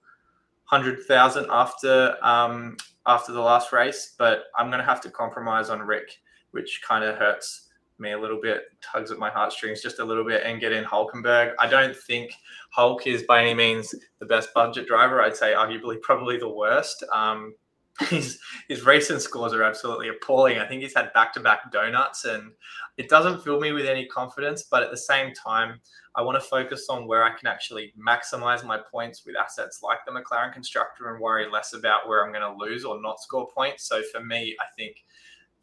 hundred 0.64 1.03
thousand 1.05 1.46
after 1.51 2.16
um, 2.22 2.77
after 3.07 3.33
the 3.33 3.40
last 3.40 3.72
race. 3.72 4.14
But 4.16 4.44
I'm 4.57 4.68
going 4.68 4.79
to 4.79 4.92
have 4.92 5.01
to 5.03 5.11
compromise 5.11 5.70
on 5.70 5.81
Rick, 5.81 6.09
which 6.53 6.81
kind 6.87 7.05
of 7.05 7.16
hurts 7.16 7.68
me 7.99 8.12
a 8.12 8.18
little 8.18 8.40
bit, 8.40 8.64
tugs 8.81 9.11
at 9.11 9.18
my 9.18 9.31
heartstrings 9.31 9.83
just 9.83 9.99
a 9.99 10.05
little 10.05 10.25
bit, 10.25 10.42
and 10.44 10.61
get 10.61 10.72
in 10.72 10.85
Hulkenberg. 10.85 11.55
I 11.59 11.66
don't 11.66 11.96
think 11.96 12.33
Hulk 12.70 13.07
is 13.09 13.25
by 13.25 13.40
any 13.40 13.55
means 13.55 13.92
the 14.20 14.27
best 14.27 14.51
budget 14.55 14.87
driver. 14.87 15.20
I'd 15.20 15.37
say 15.37 15.53
arguably 15.53 16.01
probably 16.01 16.38
the 16.38 16.49
worst. 16.49 17.03
Um, 17.12 17.55
his 18.09 18.38
his 18.68 18.85
recent 18.85 19.22
scores 19.22 19.54
are 19.54 19.62
absolutely 19.62 20.09
appalling. 20.09 20.59
I 20.59 20.66
think 20.66 20.82
he's 20.82 20.94
had 20.94 21.12
back 21.14 21.32
to 21.35 21.40
back 21.40 21.72
donuts, 21.72 22.24
and 22.24 22.52
it 22.98 23.09
doesn't 23.09 23.42
fill 23.42 23.59
me 23.59 23.72
with 23.72 23.87
any 23.87 24.06
confidence. 24.06 24.64
But 24.70 24.82
at 24.82 24.90
the 24.90 24.96
same 24.96 25.32
time, 25.32 25.80
I 26.14 26.22
want 26.22 26.40
to 26.40 26.46
focus 26.46 26.88
on 26.90 27.06
where 27.06 27.24
I 27.24 27.30
can 27.37 27.46
actually 27.46 27.94
maximize 27.98 28.64
my 28.64 28.78
points 28.78 29.24
with 29.24 29.37
assets 29.37 29.80
like 29.82 29.98
the 30.04 30.12
McLaren 30.12 30.52
constructor 30.52 31.11
and 31.11 31.20
worry 31.20 31.50
less 31.50 31.72
about 31.72 32.06
where 32.06 32.24
I'm 32.24 32.32
going 32.32 32.42
to 32.42 32.59
lose 32.59 32.85
or 32.85 33.00
not 33.00 33.20
score 33.20 33.48
points. 33.48 33.88
So 33.88 34.02
for 34.12 34.22
me, 34.22 34.56
I 34.61 34.66
think 34.76 35.04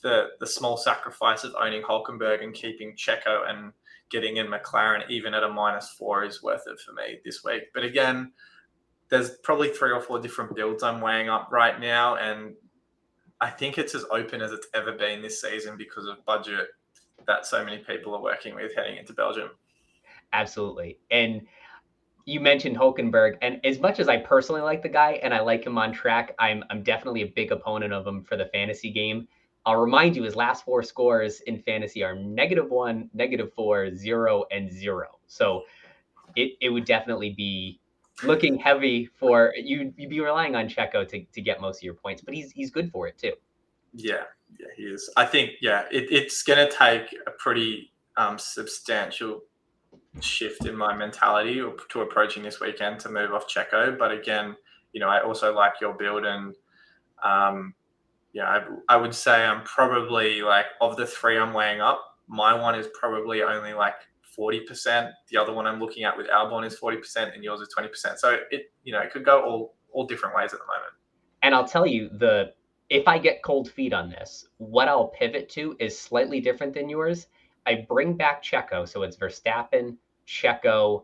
the 0.01 0.29
the 0.39 0.47
small 0.47 0.75
sacrifice 0.75 1.43
of 1.43 1.55
owning 1.59 1.83
Hulkenberg 1.83 2.43
and 2.43 2.53
keeping 2.53 2.95
Checo 2.95 3.49
and 3.49 3.73
getting 4.09 4.37
in 4.37 4.47
McLaren 4.47 5.07
even 5.09 5.33
at 5.33 5.43
a 5.43 5.49
minus 5.49 5.89
four 5.89 6.23
is 6.23 6.41
worth 6.41 6.63
it 6.67 6.79
for 6.79 6.93
me 6.93 7.19
this 7.23 7.43
week. 7.43 7.63
But 7.73 7.83
again 7.83 8.31
there's 9.13 9.29
probably 9.43 9.69
three 9.69 9.91
or 9.91 10.01
four 10.01 10.19
different 10.19 10.55
builds 10.55 10.81
I'm 10.81 10.99
weighing 10.99 11.29
up 11.29 11.49
right 11.51 11.79
now, 11.79 12.15
and 12.15 12.55
I 13.39 13.51
think 13.51 13.77
it's 13.77 13.93
as 13.93 14.05
open 14.09 14.41
as 14.41 14.51
it's 14.51 14.65
ever 14.73 14.93
been 14.93 15.21
this 15.21 15.39
season 15.39 15.77
because 15.77 16.07
of 16.07 16.25
budget 16.25 16.69
that 17.27 17.45
so 17.45 17.63
many 17.63 17.77
people 17.77 18.15
are 18.15 18.21
working 18.23 18.55
with 18.55 18.75
heading 18.75 18.97
into 18.97 19.13
Belgium. 19.13 19.51
Absolutely, 20.33 20.97
and 21.11 21.41
you 22.25 22.39
mentioned 22.39 22.75
Hulkenberg, 22.75 23.37
and 23.43 23.63
as 23.63 23.79
much 23.79 23.99
as 23.99 24.09
I 24.09 24.17
personally 24.17 24.61
like 24.61 24.81
the 24.81 24.89
guy 24.89 25.19
and 25.21 25.31
I 25.31 25.41
like 25.41 25.63
him 25.63 25.77
on 25.77 25.93
track, 25.93 26.33
I'm 26.39 26.63
I'm 26.71 26.81
definitely 26.81 27.21
a 27.21 27.27
big 27.27 27.51
opponent 27.51 27.93
of 27.93 28.07
him 28.07 28.23
for 28.23 28.35
the 28.35 28.45
fantasy 28.45 28.91
game. 28.91 29.27
I'll 29.63 29.77
remind 29.77 30.15
you, 30.15 30.23
his 30.23 30.35
last 30.35 30.65
four 30.65 30.81
scores 30.81 31.41
in 31.41 31.61
fantasy 31.61 32.03
are 32.03 32.15
negative 32.15 32.71
one, 32.71 33.11
negative 33.13 33.53
four, 33.53 33.95
zero, 33.95 34.45
and 34.49 34.71
zero. 34.71 35.19
So 35.27 35.65
it, 36.35 36.53
it 36.61 36.69
would 36.69 36.85
definitely 36.85 37.29
be 37.29 37.79
looking 38.23 38.57
heavy 38.57 39.09
for 39.17 39.53
you. 39.55 39.93
You'd 39.97 40.09
be 40.09 40.19
relying 40.19 40.55
on 40.55 40.67
Checo 40.67 41.07
to, 41.07 41.23
to 41.23 41.41
get 41.41 41.61
most 41.61 41.77
of 41.77 41.83
your 41.83 41.95
points, 41.95 42.21
but 42.21 42.33
he's 42.33 42.51
he's 42.51 42.71
good 42.71 42.91
for 42.91 43.07
it 43.07 43.17
too. 43.17 43.33
Yeah, 43.93 44.23
yeah, 44.59 44.67
he 44.75 44.83
is. 44.83 45.09
I 45.15 45.25
think 45.25 45.51
yeah, 45.61 45.85
it, 45.91 46.11
it's 46.11 46.43
to 46.43 46.69
take 46.69 47.15
a 47.27 47.31
pretty 47.31 47.91
um, 48.17 48.37
substantial 48.37 49.41
shift 50.21 50.65
in 50.65 50.75
my 50.75 50.95
mentality 50.95 51.63
to 51.89 52.01
approaching 52.01 52.43
this 52.43 52.59
weekend 52.59 52.99
to 53.01 53.09
move 53.09 53.33
off 53.33 53.47
Checo. 53.47 53.97
But 53.97 54.11
again, 54.11 54.55
you 54.91 54.99
know, 54.99 55.07
I 55.07 55.21
also 55.21 55.53
like 55.53 55.73
your 55.81 55.93
build 55.93 56.25
and. 56.25 56.55
Um, 57.23 57.73
yeah, 58.33 58.45
I, 58.45 58.63
I 58.89 58.97
would 58.97 59.13
say 59.13 59.45
I'm 59.45 59.63
probably 59.63 60.41
like 60.41 60.65
of 60.81 60.97
the 60.97 61.05
three 61.05 61.37
I'm 61.37 61.53
weighing 61.53 61.81
up, 61.81 62.13
my 62.27 62.53
one 62.53 62.75
is 62.75 62.87
probably 62.99 63.43
only 63.43 63.73
like 63.73 63.95
40%. 64.37 65.11
The 65.29 65.37
other 65.37 65.53
one 65.53 65.65
I'm 65.67 65.79
looking 65.79 66.03
at 66.03 66.15
with 66.17 66.27
Albon 66.27 66.65
is 66.65 66.77
40% 66.79 67.33
and 67.33 67.43
yours 67.43 67.61
is 67.61 67.73
20%. 67.77 68.17
So 68.17 68.37
it, 68.51 68.71
you 68.83 68.93
know, 68.93 68.99
it 68.99 69.11
could 69.11 69.25
go 69.25 69.41
all, 69.41 69.75
all 69.91 70.05
different 70.05 70.35
ways 70.35 70.53
at 70.53 70.59
the 70.59 70.65
moment. 70.65 70.93
And 71.41 71.53
I'll 71.53 71.67
tell 71.67 71.85
you 71.85 72.09
the, 72.09 72.53
if 72.89 73.07
I 73.07 73.17
get 73.17 73.43
cold 73.43 73.69
feet 73.71 73.93
on 73.93 74.09
this, 74.09 74.47
what 74.57 74.87
I'll 74.87 75.07
pivot 75.07 75.49
to 75.49 75.75
is 75.79 75.97
slightly 75.97 76.39
different 76.39 76.73
than 76.73 76.89
yours. 76.89 77.27
I 77.65 77.85
bring 77.87 78.15
back 78.15 78.43
Checo. 78.43 78.87
So 78.87 79.03
it's 79.03 79.17
Verstappen, 79.17 79.97
Checo, 80.27 81.03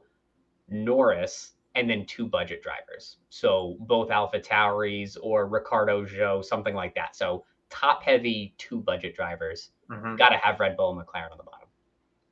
Norris, 0.69 1.53
and 1.75 1.89
then 1.89 2.05
two 2.05 2.27
budget 2.27 2.61
drivers. 2.61 3.17
So 3.29 3.77
both 3.81 4.11
Alpha 4.11 4.39
Tauris 4.39 5.17
or 5.21 5.47
Ricciardo 5.47 6.05
Zhou, 6.05 6.43
something 6.43 6.73
like 6.75 6.95
that. 6.95 7.15
So 7.15 7.45
top 7.69 8.03
heavy 8.03 8.53
two 8.57 8.81
budget 8.81 9.15
drivers. 9.15 9.71
Mhm. 9.89 10.17
Got 10.17 10.29
to 10.29 10.37
have 10.37 10.59
Red 10.59 10.75
Bull 10.75 10.97
and 10.97 11.07
McLaren 11.07 11.31
on 11.31 11.37
the 11.37 11.43
bottom. 11.43 11.59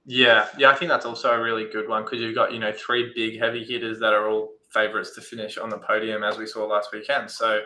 Yeah, 0.10 0.48
yeah, 0.58 0.72
I 0.72 0.76
think 0.76 0.89
that's 0.89 1.06
also 1.06 1.34
a 1.34 1.41
really 1.41 1.65
good 1.65 1.89
one 1.89 2.06
because 2.06 2.22
you've 2.22 2.34
got 2.34 2.54
you 2.54 2.60
know 2.60 2.72
three 2.72 3.12
big 3.13 3.39
heavy 3.39 3.65
hitters 3.65 4.00
that 4.00 4.13
are 4.13 4.30
all 4.30 4.54
favourites 4.70 5.13
to 5.15 5.22
finish 5.22 5.58
on 5.58 5.70
the 5.70 5.78
podium 5.78 6.24
as 6.24 6.38
we 6.38 6.48
saw 6.48 6.65
last 6.65 6.93
weekend. 6.93 7.30
So 7.30 7.60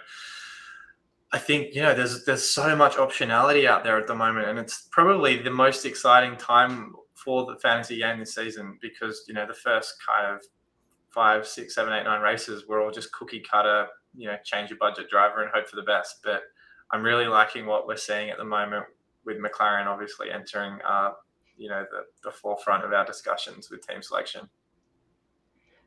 I 1.31 1.37
think 1.37 1.75
you 1.75 1.83
know 1.83 1.93
there's 1.93 2.25
there's 2.25 2.49
so 2.49 2.75
much 2.75 2.95
optionality 2.95 3.67
out 3.67 3.83
there 3.83 3.99
at 3.99 4.07
the 4.07 4.15
moment, 4.15 4.47
and 4.47 4.57
it's 4.57 4.87
probably 4.89 5.37
the 5.37 5.51
most 5.51 5.85
exciting 5.85 6.35
time 6.35 6.95
for 7.13 7.45
the 7.45 7.59
fantasy 7.59 7.99
game 7.99 8.17
this 8.17 8.33
season 8.33 8.79
because 8.81 9.23
you 9.27 9.35
know 9.35 9.45
the 9.45 9.53
first 9.53 9.93
kind 10.03 10.35
of 10.35 10.41
five, 11.11 11.47
six, 11.47 11.75
seven, 11.75 11.93
eight, 11.93 12.05
nine 12.05 12.21
races 12.21 12.65
were 12.67 12.81
all 12.81 12.89
just 12.89 13.11
cookie 13.11 13.41
cutter, 13.41 13.85
you 14.15 14.27
know, 14.27 14.37
change 14.43 14.71
your 14.71 14.79
budget 14.79 15.09
driver 15.09 15.43
and 15.43 15.51
hope 15.53 15.67
for 15.67 15.75
the 15.75 15.83
best. 15.83 16.21
But 16.23 16.41
I'm 16.89 17.03
really 17.03 17.27
liking 17.27 17.67
what 17.67 17.85
we're 17.85 17.97
seeing 17.97 18.31
at 18.31 18.37
the 18.37 18.45
moment 18.45 18.85
with 19.25 19.37
McLaren 19.37 19.85
obviously 19.85 20.31
entering 20.31 20.79
uh, 20.87 21.11
you 21.61 21.69
know 21.69 21.85
the, 21.91 22.05
the 22.23 22.31
forefront 22.31 22.83
of 22.83 22.91
our 22.91 23.05
discussions 23.05 23.69
with 23.69 23.85
team 23.85 24.01
selection. 24.01 24.49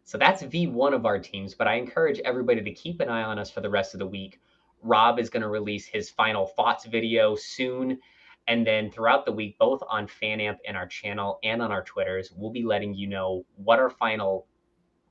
So 0.04 0.18
that's 0.18 0.42
V1 0.42 0.94
of 0.94 1.04
our 1.06 1.18
teams, 1.18 1.54
but 1.54 1.66
I 1.66 1.74
encourage 1.74 2.20
everybody 2.20 2.62
to 2.62 2.72
keep 2.72 3.00
an 3.00 3.08
eye 3.08 3.24
on 3.24 3.38
us 3.38 3.50
for 3.50 3.60
the 3.60 3.70
rest 3.70 3.94
of 3.94 3.98
the 3.98 4.06
week. 4.06 4.40
Rob 4.82 5.18
is 5.18 5.30
going 5.30 5.42
to 5.42 5.48
release 5.48 5.86
his 5.86 6.10
final 6.10 6.46
thoughts 6.46 6.84
video 6.84 7.34
soon. 7.34 7.98
And 8.46 8.66
then 8.66 8.90
throughout 8.90 9.24
the 9.24 9.32
week, 9.32 9.56
both 9.58 9.82
on 9.88 10.06
FanAmp 10.06 10.58
and 10.68 10.76
our 10.76 10.86
channel 10.86 11.38
and 11.42 11.62
on 11.62 11.72
our 11.72 11.82
Twitters, 11.82 12.30
we'll 12.36 12.50
be 12.52 12.62
letting 12.62 12.92
you 12.92 13.06
know 13.06 13.46
what 13.56 13.78
our 13.78 13.88
final 13.88 14.46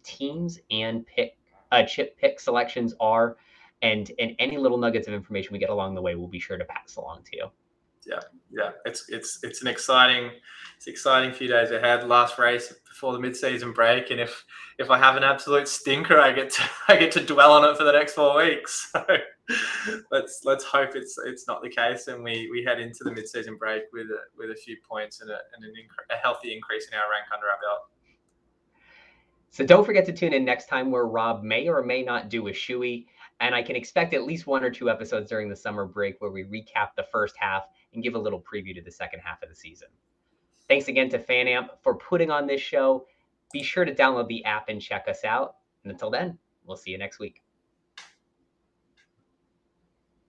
teams 0.04 0.60
and 0.70 1.06
pick 1.08 1.38
uh, 1.72 1.84
chip 1.84 2.16
pick 2.20 2.40
selections 2.40 2.94
are. 3.00 3.38
And, 3.82 4.12
and 4.20 4.36
any 4.38 4.58
little 4.58 4.78
nuggets 4.78 5.08
of 5.08 5.16
information 5.16 5.54
we 5.54 5.60
get 5.60 5.72
along 5.72 5.96
the 5.96 6.02
way, 6.02 6.14
we'll 6.14 6.28
be 6.28 6.40
sure 6.40 6.60
to 6.60 6.66
pass 6.66 6.96
along 6.96 7.24
to 7.32 7.36
you. 7.36 7.48
Yeah, 8.06 8.20
yeah, 8.52 8.72
it's 8.86 9.06
it's 9.10 9.40
it's 9.44 9.62
an 9.62 9.68
exciting, 9.68 10.32
it's 10.78 10.88
exciting 10.88 11.32
few 11.34 11.48
days 11.48 11.72
ahead. 11.72 12.08
Last 12.08 12.38
race 12.38 12.74
before 12.90 13.14
the 13.14 13.20
mid-season 13.20 13.72
break, 13.72 14.12
and 14.12 14.20
if 14.20 14.44
if 14.78 14.90
I 14.90 14.98
have 14.98 15.16
an 15.16 15.24
absolute 15.24 15.68
stinker, 15.68 16.20
I 16.20 16.34
get 16.34 16.50
to 16.52 16.64
I 16.90 16.98
get 16.98 17.12
to 17.14 17.26
dwell 17.26 17.54
on 17.54 17.70
it 17.70 17.78
for 17.78 17.84
the 17.84 17.92
next 17.92 18.14
four 18.14 18.38
weeks. 18.38 18.92
So 19.46 20.00
let's 20.10 20.40
let's 20.46 20.64
hope 20.64 20.92
it's 20.96 21.18
it's 21.26 21.50
not 21.50 21.62
the 21.62 21.70
case, 21.70 22.08
and 22.08 22.24
we 22.24 22.50
we 22.50 22.64
head 22.64 22.80
into 22.80 23.04
the 23.04 23.12
mid-season 23.12 23.58
break 23.58 23.84
with 23.92 24.08
a, 24.08 24.20
with 24.38 24.52
a 24.52 24.56
few 24.56 24.78
points 24.90 25.20
and 25.20 25.30
a 25.30 25.38
and 25.54 25.66
an 25.66 25.72
incre- 25.72 26.16
a 26.16 26.18
healthy 26.18 26.54
increase 26.54 26.88
in 26.88 26.98
our 26.98 27.12
rank 27.12 27.26
under 27.34 27.48
our 27.48 27.60
belt. 27.62 27.82
So 29.54 29.64
don't 29.66 29.86
forget 29.86 30.06
to 30.06 30.14
tune 30.14 30.34
in 30.34 30.44
next 30.46 30.68
time 30.68 30.90
where 30.90 31.06
Rob 31.06 31.44
may 31.44 31.68
or 31.68 31.84
may 31.84 32.02
not 32.02 32.30
do 32.30 32.48
a 32.48 32.52
shoey. 32.52 33.06
And 33.40 33.54
I 33.54 33.62
can 33.62 33.76
expect 33.76 34.14
at 34.14 34.24
least 34.24 34.48
one 34.48 34.64
or 34.64 34.72
two 34.72 34.90
episodes 34.90 35.30
during 35.30 35.48
the 35.48 35.56
summer 35.56 35.86
break 35.86 36.16
where 36.20 36.32
we 36.32 36.44
recap 36.44 36.96
the 36.96 37.06
first 37.12 37.36
half 37.38 37.66
and 37.94 38.04
give 38.04 38.16
a 38.16 38.20
little 38.20 38.42
preview 38.42 38.76
to 38.76 38.82
the 38.82 38.92
second 38.92 39.20
half 39.20 39.42
of 39.44 39.50
the 39.50 39.56
season. 39.56 39.90
Thanks 40.68 40.88
again 40.88 41.10
to 41.10 41.20
FanAmp 41.20 41.70
for 41.82 41.96
putting 41.96 42.32
on 42.32 42.48
this 42.48 42.62
show. 42.62 43.06
Be 43.52 43.64
sure 43.64 43.86
to 43.86 43.94
download 43.94 44.28
the 44.28 44.44
app 44.46 44.70
and 44.70 44.82
check 44.82 45.08
us 45.08 45.24
out. 45.24 45.56
And 45.84 45.92
until 45.92 46.10
then, 46.10 46.38
we'll 46.66 46.78
see 46.78 46.92
you 46.92 46.98
next 46.98 47.20
week. 47.20 47.42